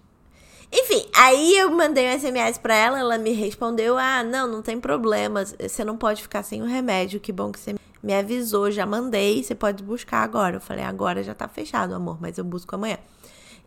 [0.72, 4.78] Enfim, aí eu mandei um SMS pra ela, ela me respondeu: Ah, não, não tem
[4.80, 8.84] problema, você não pode ficar sem o remédio, que bom que você me avisou, já
[8.84, 10.56] mandei, você pode buscar agora.
[10.56, 12.98] Eu falei: Agora já tá fechado, amor, mas eu busco amanhã.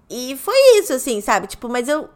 [0.10, 1.48] E foi isso, assim, sabe?
[1.48, 2.08] Tipo, mas eu,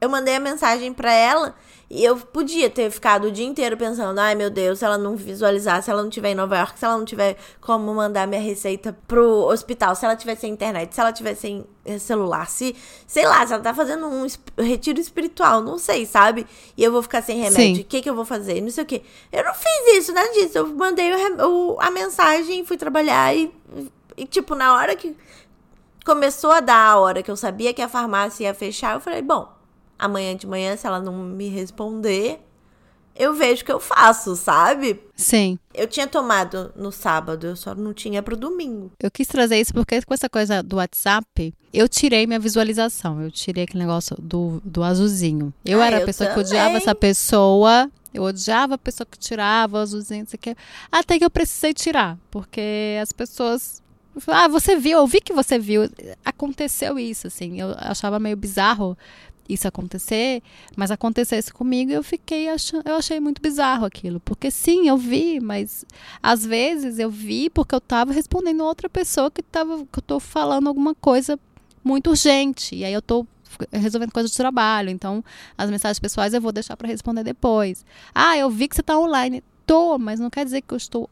[0.00, 1.54] eu mandei a mensagem pra ela
[1.90, 5.14] e eu podia ter ficado o dia inteiro pensando: Ai meu Deus, se ela não
[5.16, 8.40] visualizar, se ela não tiver em Nova York, se ela não tiver como mandar minha
[8.40, 12.74] receita pro hospital, se ela tiver sem internet, se ela tiver sem eh, celular, se,
[13.06, 14.26] sei lá, se ela tá fazendo um
[14.58, 16.46] retiro espiritual, não sei, sabe?
[16.76, 18.60] E eu vou ficar sem remédio, o que que eu vou fazer?
[18.60, 19.02] Não sei o que.
[19.30, 20.58] Eu não fiz isso, nada disso.
[20.58, 23.54] Eu mandei o o- a mensagem, fui trabalhar e,
[24.16, 25.14] e, tipo, na hora que
[26.04, 29.22] começou a dar a hora que eu sabia que a farmácia ia fechar, eu falei,
[29.22, 29.48] bom,
[29.98, 32.40] amanhã de manhã, se ela não me responder,
[33.16, 35.00] eu vejo o que eu faço, sabe?
[35.14, 35.56] Sim.
[35.72, 38.90] Eu tinha tomado no sábado, eu só não tinha pro domingo.
[39.00, 43.22] Eu quis trazer isso porque com essa coisa do WhatsApp, eu tirei minha visualização.
[43.22, 45.54] Eu tirei aquele negócio do, do azulzinho.
[45.64, 46.48] Eu Ah, era a eu pessoa que também.
[46.48, 47.90] odiava essa pessoa.
[48.12, 50.56] Eu odiava a pessoa que tirava o azulzinho, não sei o quê.
[50.90, 52.16] Até que eu precisei tirar.
[52.30, 53.82] Porque as pessoas.
[54.28, 55.88] Ah, você viu, eu vi que você viu.
[56.24, 57.60] Aconteceu isso, assim.
[57.60, 58.96] Eu achava meio bizarro
[59.48, 60.42] isso acontecer,
[60.76, 64.96] mas aconteceu isso comigo eu fiquei achando, eu achei muito bizarro aquilo, porque sim, eu
[64.96, 65.84] vi, mas
[66.22, 70.18] às vezes eu vi porque eu estava respondendo outra pessoa que tava, que eu tô
[70.18, 71.38] falando alguma coisa
[71.82, 73.26] muito urgente, e aí eu tô
[73.70, 75.24] resolvendo coisa de trabalho, então
[75.56, 77.84] as mensagens pessoais eu vou deixar para responder depois.
[78.14, 79.42] Ah, eu vi que você tá online.
[79.66, 81.08] Tô, mas não quer dizer que eu estou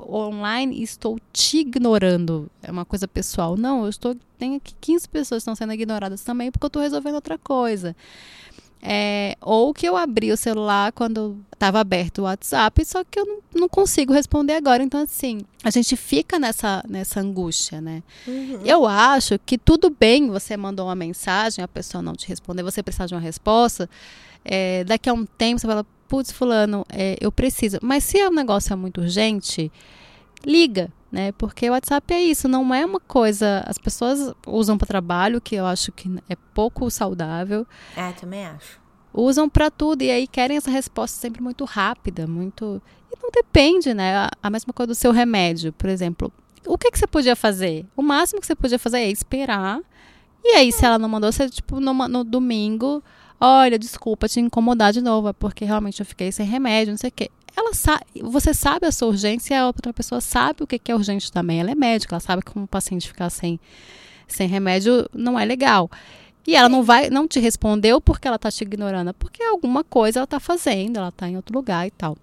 [0.00, 2.50] online e estou te ignorando.
[2.62, 3.56] É uma coisa pessoal.
[3.56, 4.16] Não, eu estou.
[4.38, 7.94] Tem aqui 15 pessoas que estão sendo ignoradas também porque eu estou resolvendo outra coisa.
[8.80, 13.26] É, ou que eu abri o celular quando estava aberto o WhatsApp, só que eu
[13.26, 14.82] não, não consigo responder agora.
[14.82, 18.04] Então, assim, a gente fica nessa, nessa angústia, né?
[18.64, 22.82] Eu acho que tudo bem você mandou uma mensagem, a pessoa não te responder, você
[22.82, 23.90] precisar de uma resposta.
[24.44, 27.78] é, daqui a um tempo você fala, putz, fulano, é, eu preciso.
[27.82, 29.70] Mas se o negócio é muito urgente,
[30.44, 31.32] liga, né?
[31.32, 33.62] Porque o WhatsApp é isso, não é uma coisa.
[33.66, 37.66] As pessoas usam para trabalho, que eu acho que é pouco saudável.
[37.96, 38.80] É, também acho.
[39.12, 42.80] Usam para tudo e aí querem essa resposta sempre muito rápida, muito.
[43.12, 44.16] E não depende, né?
[44.16, 46.32] A, a mesma coisa do seu remédio, por exemplo.
[46.66, 47.86] O que, que você podia fazer?
[47.96, 49.80] O máximo que você podia fazer é esperar.
[50.44, 53.02] E aí, se ela não mandou, você, tipo, no, no domingo,
[53.40, 57.12] olha, desculpa te incomodar de novo, porque realmente eu fiquei sem remédio, não sei o
[57.12, 57.30] quê.
[57.56, 61.32] Ela sabe, você sabe a sua urgência a outra pessoa sabe o que é urgente
[61.32, 61.60] também.
[61.60, 63.58] Ela é médica, ela sabe que um paciente ficar sem,
[64.28, 65.90] sem remédio não é legal.
[66.46, 69.84] E ela não vai, não te respondeu porque ela tá te ignorando, é porque alguma
[69.84, 72.16] coisa ela tá fazendo, ela tá em outro lugar e tal.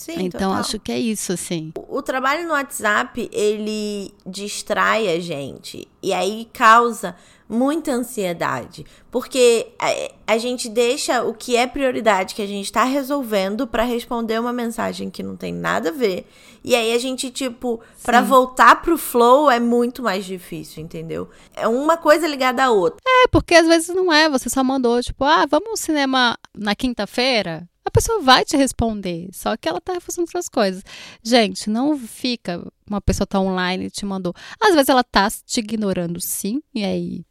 [0.00, 0.60] Sim, então total.
[0.60, 1.72] acho que é isso, assim.
[1.76, 7.14] O o trabalho no WhatsApp, ele distrai a gente e aí causa
[7.46, 12.84] muita ansiedade, porque a, a gente deixa o que é prioridade que a gente tá
[12.84, 16.26] resolvendo pra responder uma mensagem que não tem nada a ver.
[16.64, 18.28] E aí a gente tipo, pra Sim.
[18.28, 21.28] voltar pro flow é muito mais difícil, entendeu?
[21.54, 22.98] É uma coisa ligada à outra.
[23.06, 26.74] É, porque às vezes não é, você só mandou, tipo, ah, vamos ao cinema na
[26.74, 27.68] quinta-feira?
[27.90, 30.80] A pessoa vai te responder, só que ela tá fazendo outras coisas.
[31.24, 34.32] Gente, não fica, uma pessoa tá online e te mandou.
[34.60, 37.24] Às vezes ela tá te ignorando sim, e aí,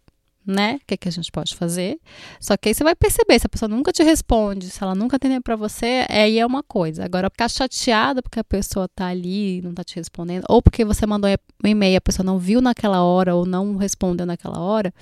[0.50, 0.80] né?
[0.82, 2.00] O que, que a gente pode fazer?
[2.40, 5.16] Só que aí você vai perceber, se a pessoa nunca te responde, se ela nunca
[5.16, 7.06] atender pra você, aí é uma coisa.
[7.06, 10.84] Agora, ficar chateada porque a pessoa tá ali e não tá te respondendo, ou porque
[10.84, 11.30] você mandou
[11.64, 14.94] um e-mail e a pessoa não viu naquela hora ou não respondeu naquela hora,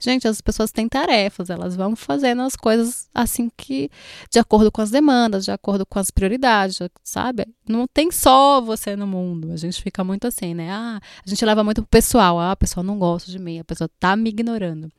[0.00, 3.90] Gente, as pessoas têm tarefas, elas vão fazendo as coisas assim que,
[4.30, 7.46] de acordo com as demandas, de acordo com as prioridades, sabe?
[7.68, 9.52] Não tem só você no mundo.
[9.52, 10.70] A gente fica muito assim, né?
[10.70, 12.38] Ah, a gente leva muito pro pessoal.
[12.38, 14.90] Ah, a pessoa não gosta de mim, a pessoa tá me ignorando.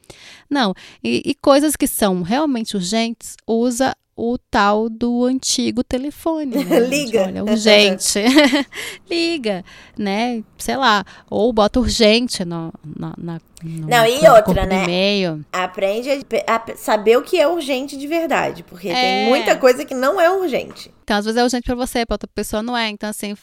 [0.49, 0.73] Não.
[1.03, 6.63] E, e coisas que são realmente urgentes, usa o tal do antigo telefone.
[6.63, 6.79] Né?
[6.87, 7.23] Liga.
[7.23, 8.19] Olha, urgente.
[9.09, 9.63] Liga,
[9.97, 10.43] né?
[10.57, 11.03] Sei lá.
[11.29, 14.83] Ou bota urgente no, na, na, no Não, e outra, né?
[14.83, 15.45] e-mail.
[15.51, 16.09] Aprende
[16.47, 18.93] a, a saber o que é urgente de verdade, porque É.
[18.93, 20.93] tem muita coisa que não é urgente.
[21.03, 22.89] Então, às vezes é urgente pra você, pra outra pessoa não é.
[22.89, 23.35] Então, assim,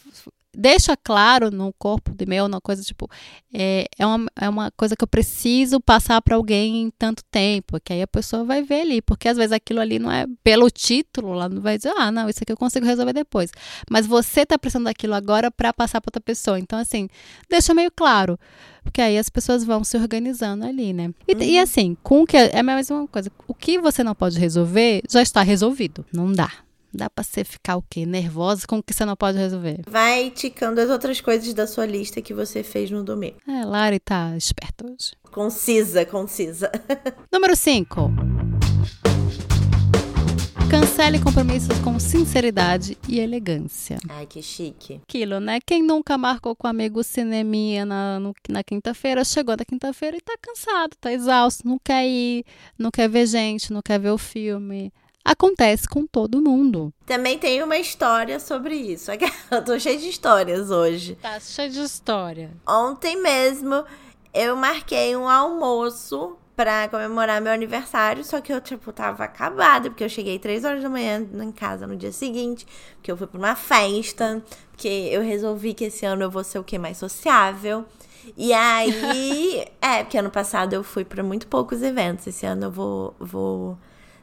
[0.54, 3.08] deixa claro no corpo de meu, uma coisa tipo,
[3.52, 7.80] é, é, uma, é uma coisa que eu preciso passar para alguém em tanto tempo,
[7.80, 10.70] que aí a pessoa vai ver ali, porque às vezes aquilo ali não é pelo
[10.70, 13.50] título, lá não vai dizer, ah, não, isso aqui eu consigo resolver depois.
[13.90, 16.58] Mas você tá precisando daquilo agora para passar para outra pessoa.
[16.58, 17.08] Então, assim,
[17.48, 18.38] deixa meio claro.
[18.82, 21.14] Porque aí as pessoas vão se organizando ali, né?
[21.26, 21.42] E, uhum.
[21.42, 23.30] e assim, com que é a mesma coisa.
[23.46, 26.04] O que você não pode resolver já está resolvido.
[26.12, 26.50] Não dá.
[26.94, 28.04] Dá pra você ficar o quê?
[28.04, 29.80] Nervosa com o que você não pode resolver.
[29.88, 33.36] Vai ticando as outras coisas da sua lista que você fez no domingo.
[33.48, 35.12] É, Lari tá esperta hoje.
[35.30, 36.70] Concisa, concisa.
[37.32, 38.10] Número 5.
[40.70, 43.98] Cancele compromissos com sinceridade e elegância.
[44.08, 45.00] Ai, que chique.
[45.06, 45.58] Aquilo, né?
[45.64, 50.96] Quem nunca marcou com amigo cineminha na, na quinta-feira, chegou na quinta-feira e tá cansado,
[51.00, 52.44] tá exausto, não quer ir,
[52.78, 54.92] não quer ver gente, não quer ver o filme
[55.24, 56.92] acontece com todo mundo.
[57.06, 59.10] Também tem uma história sobre isso.
[59.50, 61.16] Eu tô cheia de histórias hoje.
[61.20, 62.50] Tá cheia de história.
[62.66, 63.84] Ontem mesmo
[64.34, 70.04] eu marquei um almoço pra comemorar meu aniversário, só que eu, tipo, tava acabada, porque
[70.04, 73.38] eu cheguei três horas da manhã em casa no dia seguinte, porque eu fui pra
[73.38, 76.78] uma festa, porque eu resolvi que esse ano eu vou ser o quê?
[76.78, 77.84] Mais sociável.
[78.36, 82.70] E aí, é, porque ano passado eu fui para muito poucos eventos, esse ano eu
[82.70, 83.78] vou, vou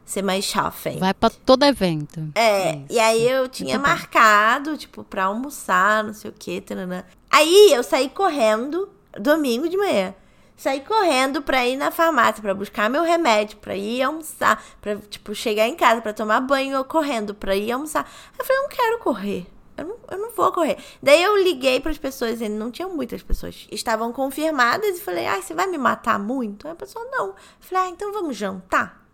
[0.10, 0.98] ser mais chafem.
[0.98, 2.32] Vai para todo evento.
[2.34, 2.86] É, Isso.
[2.90, 4.78] e aí eu tinha Muito marcado, bom.
[4.78, 7.06] tipo, pra almoçar, não sei o que, tanana.
[7.30, 10.16] Aí eu saí correndo, domingo de manhã.
[10.58, 15.34] Saí correndo pra ir na farmácia, pra buscar meu remédio, pra ir almoçar, pra, tipo,
[15.36, 18.10] chegar em casa, pra tomar banho, eu correndo, pra ir almoçar.
[18.38, 19.48] Eu falei, eu não quero correr.
[19.78, 20.78] Eu não, eu não vou correr.
[21.04, 23.68] Daí eu liguei para as pessoas, e não tinham muitas pessoas.
[23.72, 26.66] Estavam confirmadas e falei, ai, você vai me matar muito?
[26.68, 27.28] Aí a pessoa, não.
[27.28, 29.08] Eu falei, ah, então vamos jantar?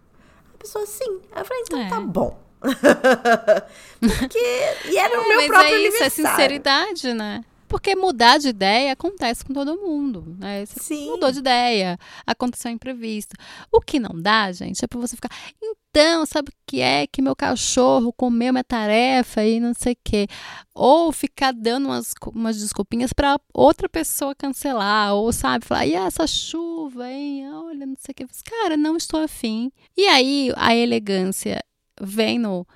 [0.66, 1.22] Pessoa, sim.
[1.32, 1.90] Aí eu falei, então tá é.
[1.90, 2.46] tá bom.
[4.20, 4.40] Porque.
[4.86, 7.44] E era é, o meu mas próprio é isso, é sinceridade, né?
[7.68, 10.36] Porque mudar de ideia acontece com todo mundo.
[10.40, 10.66] Né?
[10.66, 11.12] Você Sim.
[11.12, 13.36] mudou de ideia, aconteceu um imprevisto.
[13.72, 15.30] O que não dá, gente, é pra você ficar.
[15.62, 19.98] Então, sabe o que é que meu cachorro comeu minha tarefa e não sei o
[20.04, 20.28] quê?
[20.74, 25.14] Ou ficar dando umas, umas desculpinhas para outra pessoa cancelar.
[25.16, 27.50] Ou, sabe, falar, e essa chuva, hein?
[27.52, 28.26] Olha, não sei o quê.
[28.44, 29.72] Cara, não estou afim.
[29.98, 31.64] E aí a elegância
[32.00, 32.68] vem no.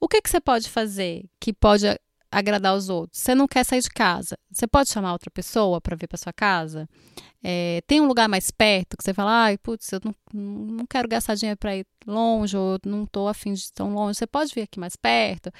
[0.00, 1.86] O que, que você pode fazer que pode
[2.34, 3.20] agradar os outros.
[3.20, 4.36] Você não quer sair de casa.
[4.50, 6.88] Você pode chamar outra pessoa para vir para sua casa.
[7.42, 11.06] É, tem um lugar mais perto que você fala, ai, putz, eu não, não quero
[11.06, 14.18] gastar dinheiro para ir longe, ou não estou afim de ir tão longe.
[14.18, 15.52] Você pode vir aqui mais perto.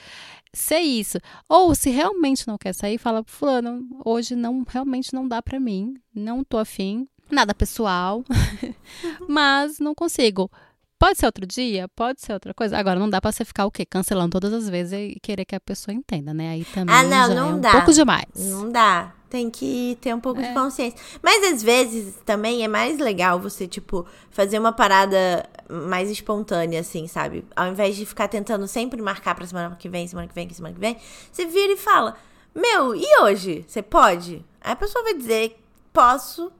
[0.52, 1.18] Ser isso.
[1.48, 5.94] Ou se realmente não quer sair, fala, fulano, hoje não realmente não dá para mim,
[6.14, 7.06] não estou afim.
[7.30, 8.22] Nada pessoal,
[9.28, 10.50] mas não consigo.
[11.04, 12.78] Pode ser outro dia, pode ser outra coisa.
[12.78, 13.84] Agora, não dá pra você ficar o quê?
[13.84, 16.52] Cancelando todas as vezes e querer que a pessoa entenda, né?
[16.52, 17.72] Aí também ah, não, não é um dá.
[17.72, 18.24] pouco demais.
[18.34, 19.12] Não dá.
[19.28, 20.48] Tem que ter um pouco é.
[20.48, 20.98] de consciência.
[21.22, 27.06] Mas às vezes também é mais legal você, tipo, fazer uma parada mais espontânea, assim,
[27.06, 27.44] sabe?
[27.54, 30.74] Ao invés de ficar tentando sempre marcar pra semana que vem, semana que vem, semana
[30.74, 30.96] que vem,
[31.30, 32.16] você vira e fala:
[32.54, 33.62] Meu, e hoje?
[33.68, 34.42] Você pode?
[34.58, 35.62] Aí a pessoa vai dizer:
[35.92, 36.50] Posso,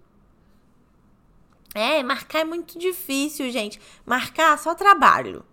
[1.75, 3.81] é, marcar é muito difícil, gente.
[4.07, 5.45] Marcar só trabalho.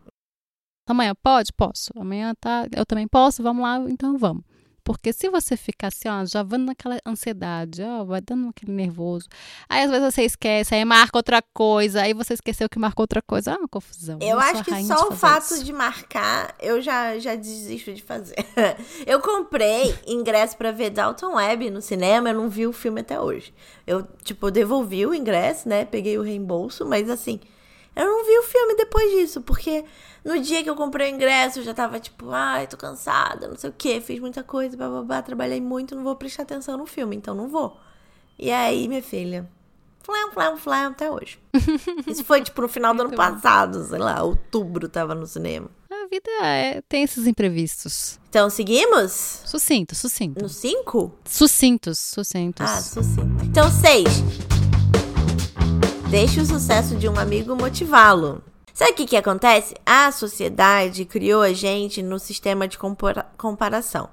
[0.87, 1.51] Amanhã pode?
[1.53, 1.91] Posso.
[1.95, 2.67] Amanhã tá.
[2.75, 4.43] Eu também posso, vamos lá, então vamos.
[4.83, 9.27] Porque se você ficar assim, ó, já vando naquela ansiedade, ó, vai dando aquele nervoso.
[9.69, 13.21] Aí às vezes você esquece, aí marca outra coisa, aí você esqueceu que marcou outra
[13.21, 13.53] coisa.
[13.53, 14.19] Ah, uma confusão.
[14.21, 15.63] Eu acho que só o fato isso.
[15.63, 18.35] de marcar, eu já, já desisto de fazer.
[19.05, 23.19] eu comprei ingresso para ver Dalton Web no cinema, eu não vi o filme até
[23.19, 23.53] hoje.
[23.85, 25.85] Eu, tipo, devolvi o ingresso, né?
[25.85, 27.39] Peguei o reembolso, mas assim,
[27.95, 29.83] eu não vi o filme depois disso, porque
[30.23, 33.57] no dia que eu comprei o ingresso, eu já tava tipo, ai, tô cansada, não
[33.57, 37.15] sei o que, fiz muita coisa, bababá, trabalhei muito, não vou prestar atenção no filme,
[37.15, 37.77] então não vou.
[38.39, 39.47] E aí, minha filha,
[40.03, 41.39] flam, flam, flam, até hoje.
[42.07, 45.69] Isso foi tipo no final do ano passado, sei lá, outubro tava no cinema.
[45.89, 48.19] A vida é, tem esses imprevistos.
[48.29, 49.41] Então, seguimos?
[49.45, 50.41] Sucinto, sucinto.
[50.41, 51.13] No cinco?
[51.25, 52.65] Sucintos, sucintos.
[52.65, 53.45] Ah, sucinto.
[53.45, 54.07] Então, seis.
[56.11, 58.43] Deixe o sucesso de um amigo motivá-lo.
[58.73, 59.73] Sabe o que, que acontece?
[59.85, 62.77] A sociedade criou a gente no sistema de
[63.37, 64.09] comparação.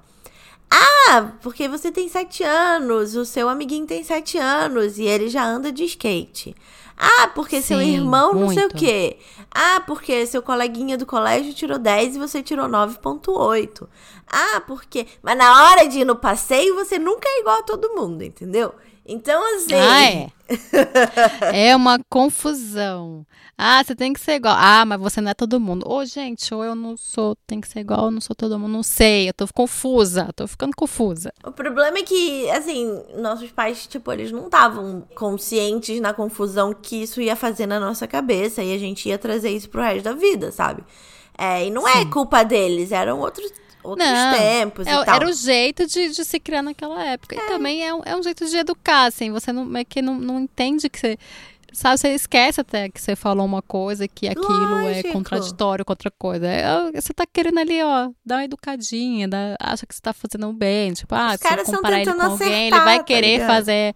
[0.71, 5.43] Ah, porque você tem sete anos, o seu amiguinho tem sete anos e ele já
[5.43, 6.55] anda de skate.
[6.95, 9.17] Ah, porque Sim, seu irmão não sei o quê.
[9.51, 13.85] Ah, porque seu coleguinha do colégio tirou 10 e você tirou 9.8.
[14.25, 15.05] Ah, porque.
[15.21, 18.73] Mas na hora de ir no passeio, você nunca é igual a todo mundo, entendeu?
[19.11, 19.73] Então, assim.
[19.73, 20.29] Ah, é.
[21.71, 23.25] é uma confusão.
[23.57, 24.55] Ah, você tem que ser igual.
[24.55, 25.83] Ah, mas você não é todo mundo.
[25.89, 28.71] Ô, gente, ou eu não sou, tem que ser igual, eu não sou todo mundo.
[28.71, 31.33] Não sei, eu tô confusa, tô ficando confusa.
[31.43, 37.01] O problema é que, assim, nossos pais, tipo, eles não estavam conscientes na confusão que
[37.01, 40.13] isso ia fazer na nossa cabeça e a gente ia trazer isso pro resto da
[40.13, 40.83] vida, sabe?
[41.35, 42.01] É, e não é Sim.
[42.01, 43.51] é culpa deles, eram outros,
[43.83, 45.15] outros Não, tempos É- e tal.
[45.15, 47.35] Era o jeito de, de se criar naquela época.
[47.35, 49.31] E também é um, é um jeito de educar, assim.
[49.31, 51.17] Você não, é que não, não entende que você.
[51.71, 55.13] Sabe, você esquece até que você falou uma coisa que aquilo é Lógico.
[55.13, 56.47] contraditório com outra coisa.
[56.47, 60.51] É, você tá querendo ali, ó, dar uma educadinha, dar- acha que você tá fazendo
[60.51, 60.93] bem.
[60.93, 63.31] Tipo, ah, Os se eu comparar ele com tentando alguém, ele acertar, vai tá querer
[63.33, 63.47] ligado?
[63.47, 63.95] fazer.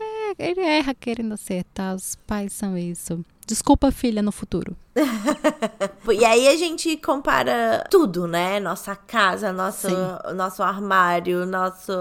[0.00, 1.94] É, ele erra querendo acertar.
[1.94, 3.22] Os pais são isso.
[3.46, 4.74] Desculpa, filha, no futuro.
[6.12, 8.60] E aí a gente compara tudo, né?
[8.60, 9.88] Nossa casa, nosso,
[10.34, 11.92] nosso armário, nosso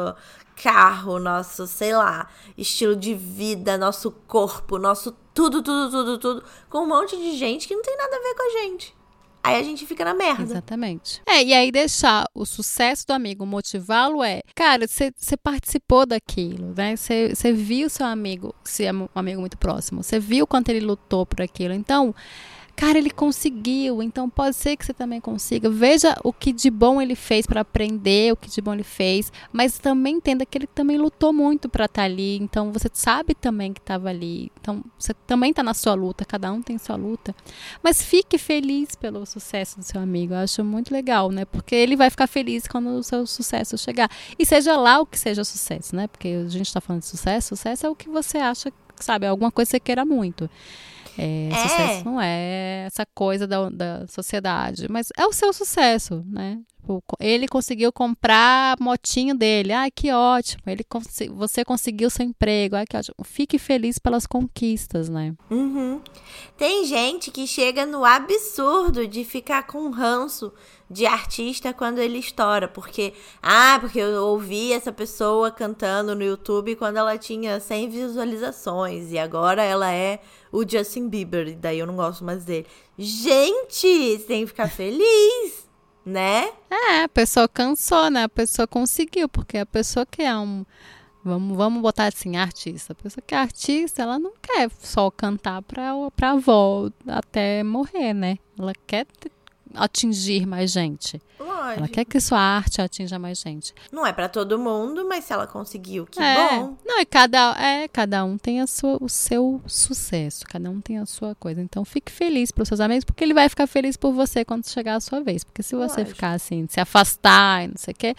[0.62, 2.28] carro, nosso, sei lá,
[2.58, 7.68] estilo de vida, nosso corpo, nosso tudo, tudo, tudo, tudo, com um monte de gente
[7.68, 8.96] que não tem nada a ver com a gente.
[9.44, 10.44] Aí a gente fica na merda.
[10.44, 11.20] Exatamente.
[11.26, 16.96] É, e aí deixar o sucesso do amigo motivá-lo é, cara, você participou daquilo, né?
[16.96, 20.82] Você você viu seu amigo, se é um amigo muito próximo, você viu quanto ele
[20.82, 21.74] lutou por aquilo.
[21.74, 22.14] Então,
[22.82, 25.70] cara, ele conseguiu, então pode ser que você também consiga.
[25.70, 29.32] Veja o que de bom ele fez para aprender, o que de bom ele fez,
[29.54, 32.38] mas também entenda que ele também lutou muito para estar ali.
[32.38, 34.52] Então, você sabe também que estava ali.
[34.60, 37.36] Então, você também está na sua luta, cada um tem sua luta.
[37.84, 40.34] Mas fique feliz pelo sucesso do seu amigo.
[40.34, 41.46] Eu acho muito legal, né?
[41.46, 44.10] Porque ele vai ficar feliz quando o seu sucesso chegar.
[44.40, 46.08] E seja lá o que seja sucesso, né?
[46.08, 47.50] Porque a gente está falando de sucesso.
[47.50, 49.28] Sucesso é o que você acha, sabe?
[49.28, 50.50] É alguma coisa que você queira muito.
[51.18, 51.56] É, É.
[51.68, 56.60] Sucesso não é essa coisa da, da sociedade, mas é o seu sucesso, né?
[56.80, 59.72] Tipo, Ele conseguiu comprar a motinho dele.
[59.72, 60.64] Ah, que ótimo.
[60.66, 62.76] Ele consi- você conseguiu seu emprego.
[62.76, 63.16] Ah, que ótimo.
[63.24, 65.34] Fique feliz pelas conquistas, né?
[65.50, 66.02] Uhum.
[66.58, 70.52] Tem gente que chega no absurdo de ficar com ranço
[70.92, 76.76] de artista quando ele estoura, porque ah, porque eu ouvi essa pessoa cantando no YouTube
[76.76, 80.20] quando ela tinha 100 visualizações e agora ela é
[80.52, 82.68] o Justin Bieber, e daí eu não gosto mais dele.
[82.98, 85.66] Gente, você tem que ficar feliz,
[86.06, 86.52] né?
[86.70, 88.24] É, a pessoa cansou, né?
[88.24, 90.66] A pessoa conseguiu, porque a pessoa que é um.
[91.24, 92.94] Vamos, vamos botar assim, artista.
[92.94, 98.14] A pessoa que é artista, ela não quer só cantar pra, pra avó até morrer,
[98.14, 98.40] né?
[98.60, 99.06] Ela quer
[99.76, 101.22] atingir mais gente.
[101.40, 101.88] Ela Lógico.
[101.90, 103.74] quer que sua arte atinja mais gente.
[103.92, 106.36] Não é pra todo mundo, mas se ela conseguiu, que é.
[106.36, 106.78] bom.
[106.86, 110.98] Não, e cada, é, cada um tem a sua, o seu sucesso, cada um tem
[110.98, 111.62] a sua coisa.
[111.62, 114.96] Então fique feliz pelos seus amigos, porque ele vai ficar feliz por você quando chegar
[114.96, 115.44] a sua vez.
[115.44, 116.16] Porque se você Lógico.
[116.16, 118.16] ficar assim, se afastar e não sei o quê,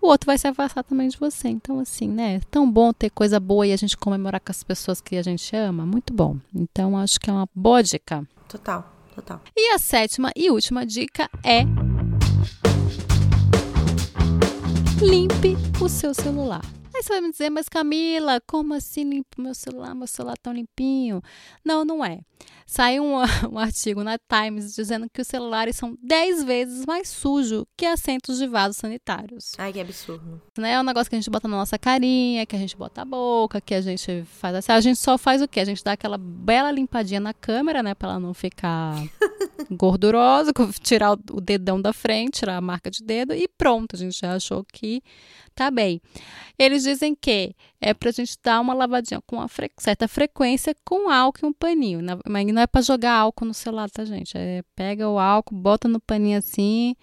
[0.00, 1.48] o outro vai se afastar também de você.
[1.48, 2.36] Então, assim, né?
[2.36, 5.22] É tão bom ter coisa boa e a gente comemorar com as pessoas que a
[5.22, 5.84] gente ama.
[5.86, 6.36] Muito bom.
[6.54, 8.26] Então, acho que é uma boa dica.
[8.48, 9.40] Total, total.
[9.56, 11.62] E a sétima e última dica é.
[15.00, 16.62] Limpe o seu celular.
[17.04, 19.94] Você vai me dizer, mas Camila, como assim limpo meu celular?
[19.94, 21.20] Meu celular tão limpinho?
[21.62, 22.20] Não, não é.
[22.66, 23.16] Saiu um,
[23.52, 28.38] um artigo na Times dizendo que os celulares são 10 vezes mais sujos que assentos
[28.38, 29.52] de vasos sanitários.
[29.58, 30.40] Ai, que absurdo.
[30.56, 30.72] Né?
[30.72, 33.04] É um negócio que a gente bota na nossa carinha, que a gente bota a
[33.04, 34.72] boca, que a gente faz assim.
[34.72, 35.60] A gente só faz o quê?
[35.60, 37.94] A gente dá aquela bela limpadinha na câmera, né?
[37.94, 38.96] Pra ela não ficar
[39.70, 43.94] gordurosa, tirar o o dedão da frente, tirar a marca de dedo e pronto.
[43.94, 45.02] A gente já achou que
[45.54, 46.00] tá bem.
[46.58, 51.10] Eles dizem que é pra gente dar uma lavadinha com uma fre- certa frequência com
[51.10, 52.00] álcool e um paninho.
[52.02, 54.32] Na- Mas não é pra jogar álcool no celular, tá, gente?
[54.36, 56.94] É, pega o álcool, bota no paninho assim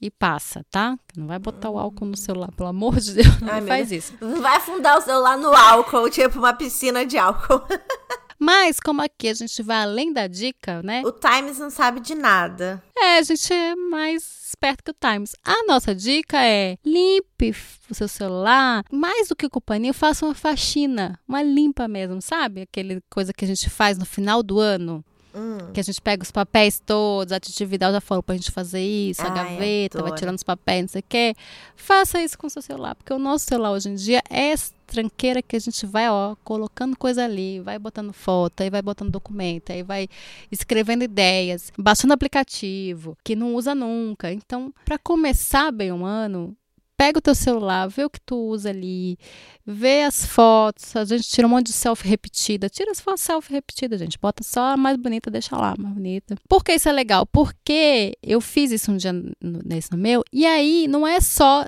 [0.00, 0.98] e passa, tá?
[1.16, 4.12] Não vai botar o álcool no celular, pelo amor de Deus, não Ai, faz isso.
[4.20, 7.62] Não vai afundar o celular no álcool, tipo uma piscina de álcool.
[8.38, 11.00] Mas como aqui a gente vai além da dica, né?
[11.06, 12.82] O Times não sabe de nada.
[12.94, 15.36] É, a gente é mais esperto que o Times.
[15.44, 17.54] A nossa dica é limpe
[17.88, 22.20] o seu celular, mais do que com o paninho, faça uma faxina, uma limpa mesmo,
[22.20, 22.62] sabe?
[22.62, 25.04] Aquele coisa que a gente faz no final do ano.
[25.36, 25.70] Hum.
[25.74, 28.80] Que a gente pega os papéis todos, a Titi Vidal já falou pra gente fazer
[28.80, 31.34] isso, a gaveta, vai tirando os papéis, não sei o quê.
[31.76, 34.72] Faça isso com o seu celular, porque o nosso celular hoje em dia é essa
[34.86, 39.10] tranqueira que a gente vai, ó, colocando coisa ali, vai botando foto, aí vai botando
[39.10, 40.08] documento, aí vai
[40.50, 44.32] escrevendo ideias, baixando aplicativo, que não usa nunca.
[44.32, 46.56] Então, para começar bem um ano,
[46.96, 49.18] pega o teu celular, vê o que tu usa ali,
[49.64, 53.52] vê as fotos, a gente tira um monte de selfie repetida, tira as fotos selfie
[53.52, 56.36] repetida, gente, bota só a mais bonita, deixa lá, a mais bonita.
[56.48, 57.26] Por que isso é legal?
[57.26, 61.66] Porque eu fiz isso um dia nesse no meu, e aí não é só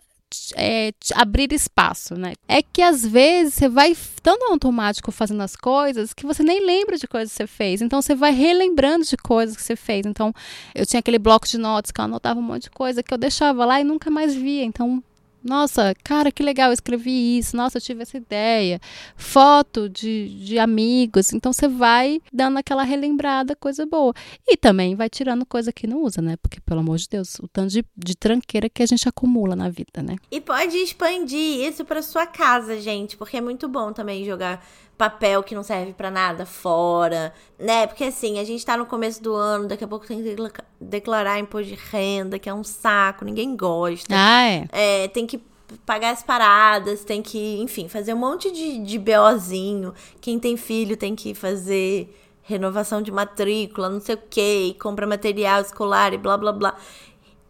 [0.56, 2.34] é, abrir espaço, né?
[2.46, 6.98] É que às vezes você vai tão automático fazendo as coisas que você nem lembra
[6.98, 7.80] de coisas que você fez.
[7.80, 10.04] Então você vai relembrando de coisas que você fez.
[10.04, 10.32] Então
[10.74, 13.18] eu tinha aquele bloco de notas que eu anotava um monte de coisa que eu
[13.18, 14.64] deixava lá e nunca mais via.
[14.64, 15.02] Então
[15.42, 17.56] nossa, cara, que legal, eu escrevi isso.
[17.56, 18.80] Nossa, eu tive essa ideia.
[19.16, 21.32] Foto de, de amigos.
[21.32, 24.12] Então você vai dando aquela relembrada, coisa boa.
[24.46, 26.36] E também vai tirando coisa que não usa, né?
[26.36, 29.68] Porque, pelo amor de Deus, o tanto de, de tranqueira que a gente acumula na
[29.68, 30.16] vida, né?
[30.30, 34.64] E pode expandir isso para sua casa, gente, porque é muito bom também jogar
[34.98, 37.86] papel que não serve para nada fora, né?
[37.86, 40.36] Porque assim, a gente tá no começo do ano, daqui a pouco tem que
[40.80, 44.12] declarar imposto de renda, que é um saco, ninguém gosta.
[44.12, 44.68] Ah, é.
[44.72, 45.40] é tem que
[45.86, 49.94] pagar as paradas, tem que, enfim, fazer um monte de, de BOzinho.
[50.20, 55.60] Quem tem filho tem que fazer renovação de matrícula, não sei o que, compra material
[55.60, 56.76] escolar e blá blá blá.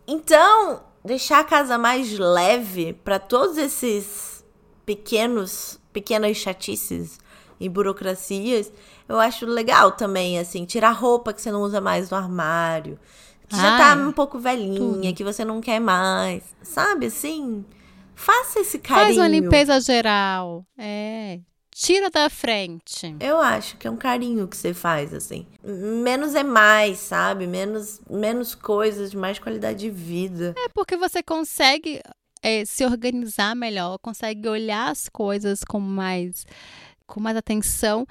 [0.07, 4.45] Então, deixar a casa mais leve para todos esses
[4.85, 7.19] pequenos, pequenas chatices
[7.61, 8.73] e burocracias,
[9.09, 12.99] eu acho legal também, assim, tirar roupa que você não usa mais no armário,
[13.49, 15.15] que Ai, já tá um pouco velhinha, tudo.
[15.15, 17.65] que você não quer mais, sabe, assim,
[18.15, 19.07] faça esse carinho.
[19.07, 21.41] Faz uma limpeza geral, é,
[21.79, 23.15] tira da frente.
[23.21, 25.47] Eu acho que é um carinho que você faz, assim.
[25.63, 27.47] Menos é mais, sabe?
[27.47, 30.55] Menos, menos coisas, mais qualidade de vida.
[30.57, 32.03] É porque você consegue
[32.43, 36.45] é, se organizar melhor, consegue olhar as coisas com mais
[37.09, 38.07] com mais atenção.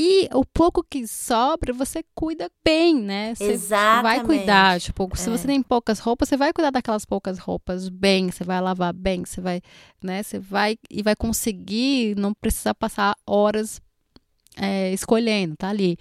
[0.00, 3.34] E o pouco que sobra, você cuida bem, né?
[3.34, 4.02] Você Exatamente.
[4.02, 4.80] vai cuidar.
[4.80, 5.32] Tipo, se é.
[5.32, 9.24] você tem poucas roupas, você vai cuidar daquelas poucas roupas bem, você vai lavar bem,
[9.24, 9.60] você vai,
[10.02, 10.22] né?
[10.22, 13.80] Você vai e vai conseguir não precisar passar horas
[14.56, 15.96] é, escolhendo, tá ali.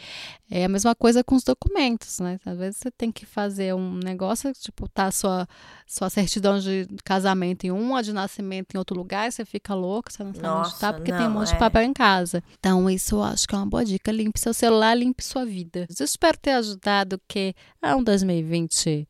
[0.50, 2.40] É a mesma coisa com os documentos, né?
[2.46, 5.48] Às vezes você tem que fazer um negócio, tipo, tá sua,
[5.86, 9.76] sua certidão de casamento em um, a de nascimento em outro lugar, e você fica
[9.76, 11.54] louco, você não sabe Nossa, onde tá, porque não, tem um monte é.
[11.54, 12.44] de papel em casa.
[12.60, 14.12] Então, isso eu acho que é uma boa dica.
[14.12, 15.88] Limpe seu celular, limpe sua vida.
[16.00, 19.08] Eu espero ter ajudado que é um 2020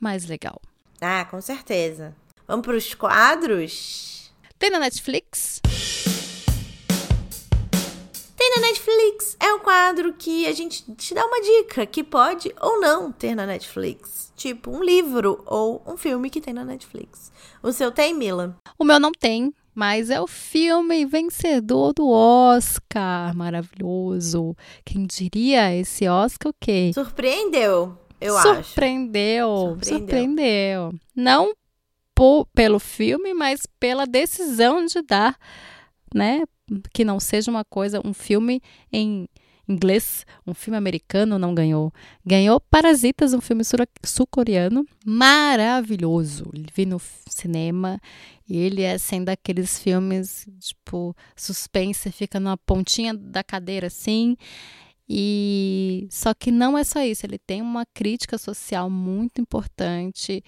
[0.00, 0.60] mais legal.
[1.00, 2.14] Ah, com certeza.
[2.46, 4.32] Vamos para os quadros?
[4.58, 5.60] Tem na Netflix?
[8.60, 9.36] Netflix.
[9.40, 13.34] É um quadro que a gente te dá uma dica que pode ou não ter
[13.34, 14.32] na Netflix.
[14.36, 17.32] Tipo um livro ou um filme que tem na Netflix.
[17.62, 18.56] O seu tem, Mila?
[18.78, 23.34] O meu não tem, mas é o filme vencedor do Oscar.
[23.36, 24.56] Maravilhoso.
[24.84, 26.92] Quem diria esse Oscar o quê?
[26.94, 28.58] Surpreendeu, eu Surpreendeu.
[28.58, 28.68] acho.
[28.68, 29.78] Surpreendeu.
[29.82, 30.92] Surpreendeu.
[31.14, 31.52] Não
[32.14, 35.36] por, pelo filme, mas pela decisão de dar,
[36.14, 36.42] né,
[36.92, 38.60] que não seja uma coisa, um filme
[38.92, 39.28] em
[39.68, 41.92] inglês, um filme americano não ganhou.
[42.24, 43.62] Ganhou Parasitas, um filme
[44.04, 46.50] sul-coreano, maravilhoso.
[46.74, 48.00] Vi no cinema
[48.48, 54.36] e ele é sendo assim, daqueles filmes, tipo, suspense, fica numa pontinha da cadeira assim.
[55.08, 60.42] E só que não é só isso, ele tem uma crítica social muito importante.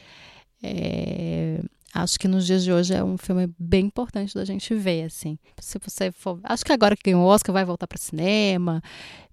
[0.62, 1.62] É,
[1.92, 5.38] Acho que nos dias de hoje é um filme bem importante da gente ver, assim.
[5.60, 6.38] Se você for.
[6.44, 8.80] Acho que agora que ganhou o Oscar vai voltar para cinema.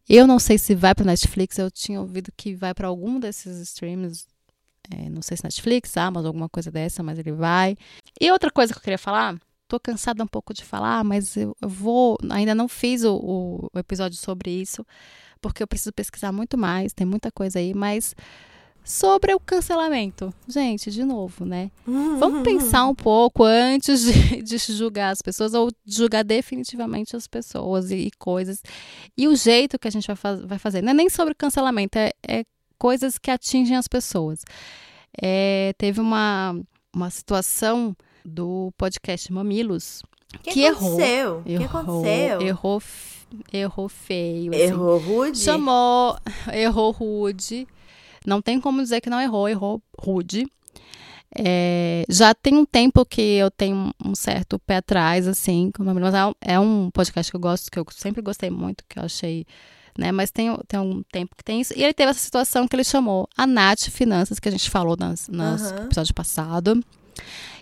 [0.10, 1.58] Eu não sei se vai para Netflix.
[1.60, 4.26] Eu tinha ouvido que vai para algum desses streams.
[4.90, 7.78] É, não sei se Netflix, Amazon, alguma coisa dessa, mas ele vai.
[8.20, 9.38] E outra coisa que eu queria falar.
[9.68, 12.18] Tô cansada um pouco de falar, mas eu, vou.
[12.32, 14.86] Ainda não fiz o, o episódio sobre isso,
[15.42, 16.94] porque eu preciso pesquisar muito mais.
[16.94, 18.16] Tem muita coisa aí, mas
[18.88, 20.34] sobre o cancelamento.
[20.48, 21.70] Gente, de novo, né?
[21.86, 27.92] Vamos pensar um pouco antes de, de julgar as pessoas ou julgar definitivamente as pessoas
[27.92, 28.64] e, e, coisas.
[29.18, 30.82] E o jeito que a gente vai, faz, vai fazer.
[30.82, 32.46] Não é nem sobre cancelamento, é, é
[32.80, 34.40] coisas que atingem as pessoas.
[35.22, 36.58] É, teve uma,
[36.96, 40.02] uma situação do podcast Mamilos
[40.44, 41.44] que, que aconteceu?
[41.46, 41.58] errou.
[41.58, 42.42] que aconteceu?
[42.42, 42.82] Errou,
[43.52, 44.54] errou feio.
[44.54, 45.06] Errou assim.
[45.06, 45.38] rude?
[45.40, 46.18] Chamou,
[46.54, 47.68] errou rude
[48.28, 50.46] não tem como dizer que não errou, errou rude.
[51.34, 56.14] É, já tem um tempo que eu tenho um certo pé atrás, assim, com mas
[56.14, 59.46] é, é um podcast que eu gosto, que eu sempre gostei muito, que eu achei,
[59.98, 60.12] né?
[60.12, 61.74] Mas tem, tem um tempo que tem isso.
[61.76, 64.98] E ele teve essa situação que ele chamou a Nath Finanças, que a gente falou
[64.98, 65.86] nas, nas uhum.
[65.86, 66.84] episódio passado.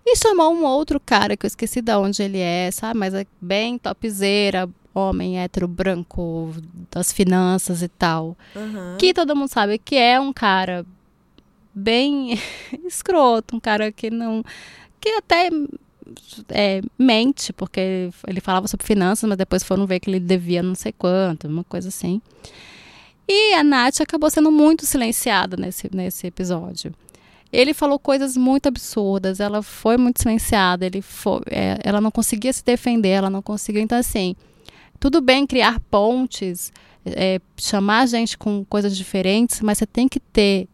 [0.04, 3.00] E chamou um outro cara que eu esqueci de onde ele é, sabe?
[3.00, 6.54] Mas é bem topzeira, homem hétero branco
[6.90, 8.38] das finanças e tal.
[8.56, 8.96] Uhum.
[8.98, 10.86] Que todo mundo sabe que é um cara
[11.74, 12.40] bem
[12.88, 14.44] escroto, um cara que não.
[15.00, 15.50] que até
[16.50, 20.76] é, mente, porque ele falava sobre finanças, mas depois foram ver que ele devia não
[20.76, 22.22] sei quanto, uma coisa assim.
[23.28, 26.94] E a Nath acabou sendo muito silenciada nesse, nesse episódio.
[27.52, 32.52] Ele falou coisas muito absurdas, ela foi muito silenciada, ele foi, é, ela não conseguia
[32.54, 33.82] se defender, ela não conseguiu.
[33.82, 34.36] Então, assim,
[35.06, 36.74] tudo bem criar pontes,
[37.06, 40.68] é, chamar a gente com coisas diferentes, mas você tem que ter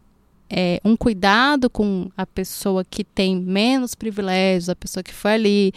[0.48, 5.74] é, um cuidado com a pessoa que tem menos privilégios, a pessoa que foi ali,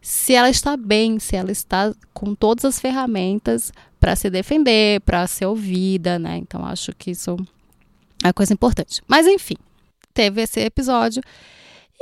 [0.00, 5.24] se ela está bem, se ela está com todas as ferramentas para se defender, para
[5.28, 6.38] ser ouvida, né?
[6.38, 7.36] Então acho que isso
[8.24, 9.00] é coisa importante.
[9.06, 9.56] Mas enfim,
[10.12, 11.22] teve esse episódio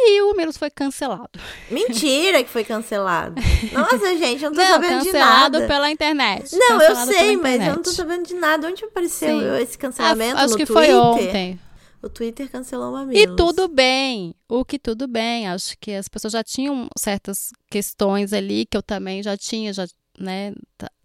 [0.09, 1.31] e o Milos foi cancelado.
[1.71, 3.35] Mentira que foi cancelado.
[3.73, 5.67] Nossa, gente, eu não tô Não, sabendo de cancelado nada.
[5.67, 6.57] pela internet.
[6.57, 8.69] Não, eu Cancelado sei, mas eu não tô sabendo de nada.
[8.69, 9.63] Onde apareceu Sim.
[9.63, 10.37] esse cancelamento?
[10.37, 10.87] Ah, acho no que Twitter?
[10.87, 11.61] foi ontem.
[12.03, 15.47] O Twitter cancelou uma E tudo bem, o que tudo bem.
[15.49, 19.87] Acho que as pessoas já tinham certas questões ali que eu também já tinha, já,
[20.19, 20.55] né?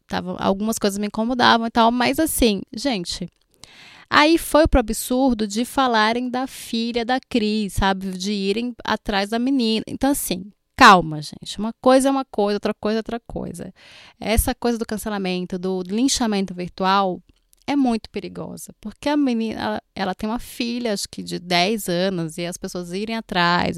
[0.08, 3.28] Tava, algumas coisas me incomodavam e tal, mas assim, gente.
[4.10, 8.12] Aí foi pro absurdo de falarem da filha da Cris, sabe?
[8.12, 9.84] De irem atrás da menina.
[9.88, 11.58] Então, assim, calma, gente.
[11.58, 13.74] Uma coisa é uma coisa, outra coisa é outra coisa.
[14.20, 17.22] Essa coisa do cancelamento, do linchamento virtual,
[17.68, 21.90] é muito perigosa, porque a menina, ela, ela tem uma filha, acho que de 10
[21.90, 23.78] anos, e as pessoas irem atrás.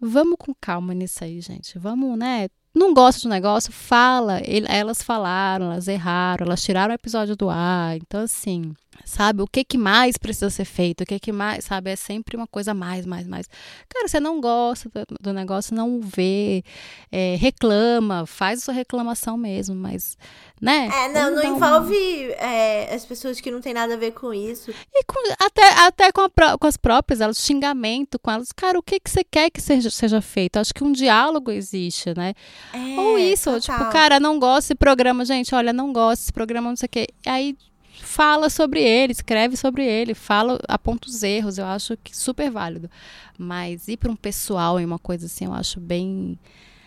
[0.00, 1.78] Vamos com calma nisso aí, gente.
[1.78, 2.48] Vamos, né?
[2.74, 4.40] Não gosta de um negócio, fala.
[4.68, 7.96] Elas falaram, elas erraram, elas tiraram o episódio do ar.
[7.96, 8.72] Então, assim,
[9.04, 9.42] sabe?
[9.42, 11.02] O que, que mais precisa ser feito?
[11.02, 11.90] O que, que mais, sabe?
[11.90, 13.46] É sempre uma coisa mais, mais, mais.
[13.88, 16.62] Cara, você não gosta do, do negócio, não vê,
[17.10, 20.16] é, reclama, faz a sua reclamação mesmo, mas,
[20.60, 20.88] né?
[20.92, 21.96] É, não, não envolve
[22.32, 24.70] é, as pessoas que não tem nada a ver com isso.
[24.92, 28.52] E com- até, até com, a com as próprias, elas, xingamento com elas.
[28.52, 30.58] Cara, o que, que você quer que seja, seja feito?
[30.58, 32.34] Acho que um diálogo existe, né?
[32.72, 36.68] É, Ou isso, tipo, cara, não gosto desse programa, gente, olha, não gosto desse programa,
[36.68, 37.06] não sei o quê.
[37.26, 37.56] Aí
[38.02, 42.90] fala sobre ele, escreve sobre ele, fala, aponta os erros, eu acho que super válido.
[43.38, 46.38] Mas ir para um pessoal em uma coisa assim, eu acho bem,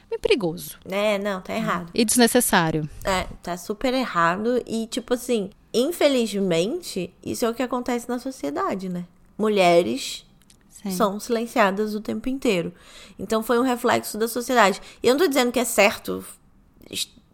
[0.09, 1.89] bem perigoso É, não, tá errado.
[1.93, 2.87] e desnecessário.
[3.03, 4.61] É, tá super errado.
[4.67, 9.05] E, tipo assim, infelizmente, isso é o que acontece na sociedade, né?
[9.37, 10.25] Mulheres
[10.69, 10.91] Sim.
[10.91, 12.73] são silenciadas o tempo inteiro.
[13.17, 14.81] Então foi um reflexo da sociedade.
[15.01, 16.23] E eu não tô dizendo que é certo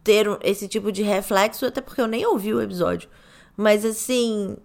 [0.02, 3.08] ter esse tipo de reflexo, até porque eu nem ouvi o episódio.
[3.60, 4.56] Mas assim,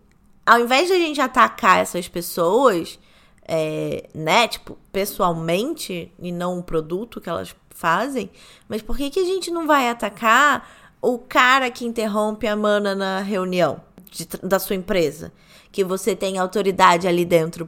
[0.45, 2.97] ao invés de a gente atacar essas pessoas,
[3.45, 8.31] é, né, tipo, pessoalmente, e não o produto que elas fazem,
[8.69, 12.95] mas por que, que a gente não vai atacar o cara que interrompe a mana
[12.95, 15.33] na reunião de da sua empresa?
[15.73, 17.67] Que você tem autoridade ali dentro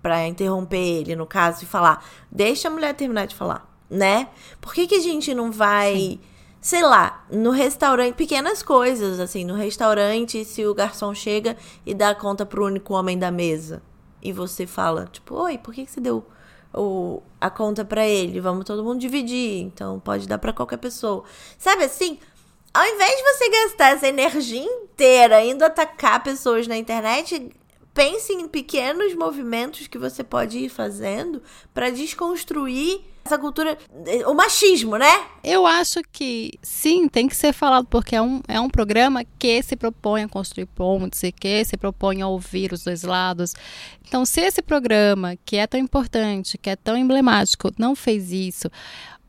[0.00, 4.28] pra interromper ele, no caso, e falar, deixa a mulher terminar de falar, né?
[4.60, 6.20] Por que, que a gente não vai
[6.60, 11.56] sei lá, no restaurante, pequenas coisas, assim, no restaurante, se o garçom chega
[11.86, 13.82] e dá a conta pro único homem da mesa,
[14.22, 16.26] e você fala, tipo, oi, por que, que você deu
[16.74, 18.40] o, a conta pra ele?
[18.40, 21.24] Vamos todo mundo dividir, então pode dar pra qualquer pessoa.
[21.56, 22.18] Sabe assim?
[22.74, 27.50] Ao invés de você gastar essa energia inteira indo atacar pessoas na internet,
[27.94, 31.42] pense em pequenos movimentos que você pode ir fazendo
[31.72, 33.76] pra desconstruir essa cultura,
[34.26, 35.26] o machismo, né?
[35.44, 39.62] Eu acho que sim, tem que ser falado, porque é um, é um programa que
[39.62, 43.54] se propõe a construir pontes e que se propõe a ouvir os dois lados.
[44.06, 48.70] Então, se esse programa, que é tão importante, que é tão emblemático, não fez isso,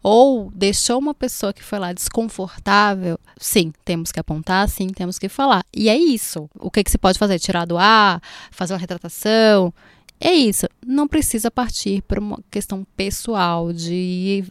[0.02, 5.28] ou deixou uma pessoa que foi lá desconfortável, sim, temos que apontar, sim, temos que
[5.28, 5.64] falar.
[5.74, 6.50] E é isso.
[6.58, 7.38] O que, que se pode fazer?
[7.38, 9.74] Tirar do ar, fazer uma retratação.
[10.20, 10.66] É isso.
[10.86, 14.44] Não precisa partir para uma questão pessoal de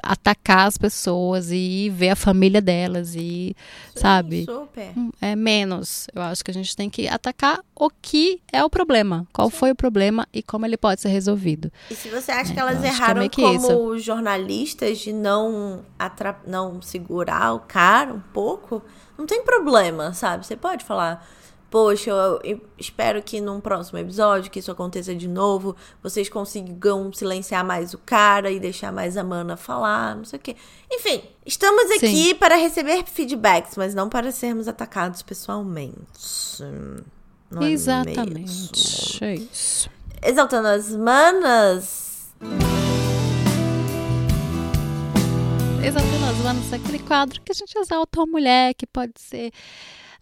[0.00, 3.52] atacar as pessoas e ver a família delas e
[3.96, 4.92] sabe Super.
[4.96, 8.70] Hum, é menos eu acho que a gente tem que atacar o que é o
[8.70, 12.52] problema qual foi o problema e como ele pode ser resolvido E se você acha
[12.52, 17.52] É, que elas acho que é erraram que como jornalistas de não, atra- não segurar
[17.54, 18.80] o cara um pouco,
[19.18, 20.46] não tem problema, sabe?
[20.46, 21.26] Você pode falar,
[21.70, 27.64] poxa, eu, espero que num próximo episódio que isso aconteça de novo, vocês consigam silenciar
[27.64, 30.56] mais o cara e deixar mais a mana falar, não sei o quê.
[30.90, 36.62] Enfim, estamos aqui para receber feedbacks, mas não para sermos atacados pessoalmente.
[37.50, 39.90] Não é exatamente é isso
[40.22, 42.34] Exaltando as manas.
[45.82, 49.52] exaltando as manos aquele quadro que a gente exalta uma mulher que pode ser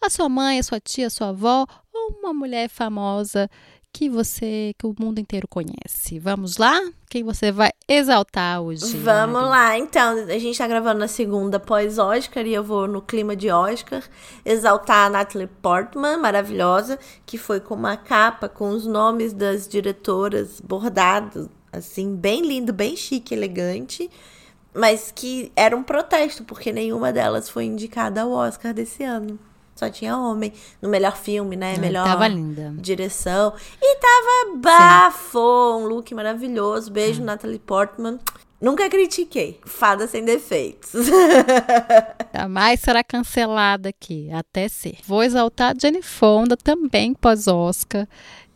[0.00, 3.48] a sua mãe, a sua tia, a sua avó ou uma mulher famosa
[3.96, 6.18] que você, que o mundo inteiro conhece.
[6.18, 6.78] Vamos lá?
[7.08, 8.94] Quem você vai exaltar hoje?
[8.98, 9.48] Vamos Mari?
[9.48, 13.48] lá, então, a gente tá gravando na segunda pós-Oscar e eu vou no clima de
[13.50, 14.02] Oscar
[14.44, 20.60] exaltar a Natalie Portman, maravilhosa, que foi com uma capa com os nomes das diretoras
[20.60, 24.10] bordados, assim, bem lindo, bem chique, elegante,
[24.74, 29.38] mas que era um protesto, porque nenhuma delas foi indicada ao Oscar desse ano.
[29.76, 31.72] Só tinha homem no melhor filme, né?
[31.72, 32.74] Ai, melhor Tava linda.
[32.78, 33.52] direção.
[33.80, 35.38] E tava bafo,
[35.78, 36.90] um look maravilhoso.
[36.90, 38.18] Beijo, Natalie Portman.
[38.58, 39.60] Nunca critiquei.
[39.66, 40.92] Fada sem defeitos.
[42.34, 44.96] Jamais será cancelada aqui, até ser.
[45.04, 48.08] Vou exaltar a Jenny Fonda, também pós-Oscar.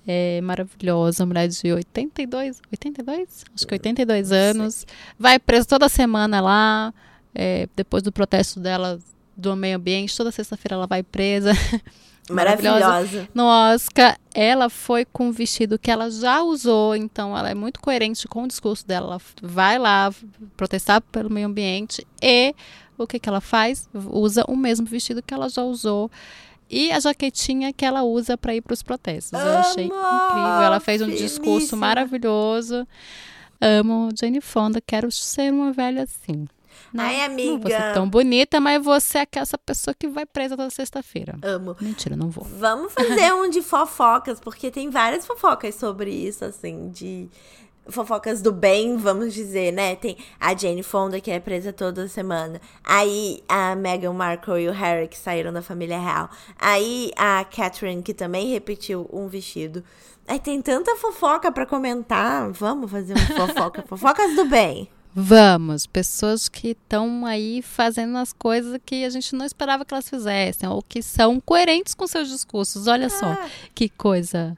[0.06, 3.44] É maravilhosa, mulher de 82, 82?
[3.54, 4.86] Acho que 82 anos.
[5.18, 6.94] Vai presa toda semana lá,
[7.34, 8.98] é, depois do protesto dela
[9.40, 10.16] do meio ambiente.
[10.16, 11.52] Toda sexta-feira ela vai presa.
[12.30, 13.28] Maravilhosa.
[13.34, 17.80] No Oscar, ela foi com um vestido que ela já usou, então ela é muito
[17.80, 19.06] coerente com o discurso dela.
[19.06, 20.12] Ela vai lá
[20.56, 22.54] protestar pelo meio ambiente e
[22.96, 23.88] o que, que ela faz?
[23.92, 26.10] Usa o mesmo vestido que ela já usou.
[26.68, 29.32] E a jaquetinha que ela usa para ir para os protestos.
[29.32, 30.62] Eu achei incrível.
[30.62, 32.86] Ela fez um discurso maravilhoso.
[33.60, 36.46] Amo Jane Fonda, quero ser uma velha assim.
[36.92, 37.94] Não, Ai, Não vou ser amiga.
[37.94, 41.36] tão bonita, mas você é essa pessoa que vai presa toda sexta-feira.
[41.42, 41.76] Amo.
[41.80, 42.44] Mentira, não vou.
[42.44, 47.28] Vamos fazer um de fofocas, porque tem várias fofocas sobre isso, assim, de
[47.88, 49.96] fofocas do bem, vamos dizer, né?
[49.96, 52.60] Tem a Jane Fonda, que é presa toda semana.
[52.84, 56.30] Aí a Meghan Markle e o Harry, que saíram da família real.
[56.58, 59.82] Aí a Catherine, que também repetiu um vestido.
[60.28, 62.50] Aí tem tanta fofoca pra comentar.
[62.52, 63.82] Vamos fazer uma fofoca.
[63.88, 64.88] Fofocas do bem.
[65.14, 70.08] Vamos, pessoas que estão aí fazendo as coisas que a gente não esperava que elas
[70.08, 72.86] fizessem, ou que são coerentes com seus discursos.
[72.86, 73.36] Olha só,
[73.74, 74.56] que coisa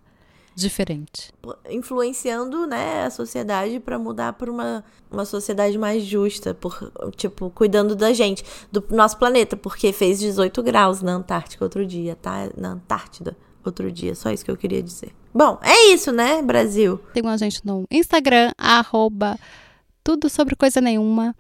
[0.55, 1.32] diferente.
[1.70, 7.96] influenciando, né, a sociedade pra mudar pra uma, uma sociedade mais justa, por, tipo, cuidando
[7.96, 12.50] da gente, do nosso planeta, porque fez 18 graus na Antártica outro dia, tá?
[12.57, 15.14] Na Antártida outro dia, só isso que eu queria dizer.
[15.34, 17.00] Bom, é isso, né, Brasil?
[17.14, 19.38] Sigam a gente no Instagram, arroba
[20.03, 21.34] tudo sobre coisa nenhuma.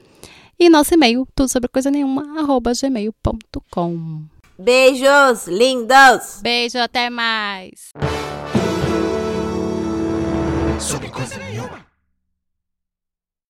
[0.58, 4.22] E nosso e-mail, tudo sobre coisa nenhuma, arroba gmail.com.
[4.58, 6.40] Beijos lindos!
[6.42, 7.92] Beijo, até mais!
[10.78, 11.51] Sobre coisa nenhuma.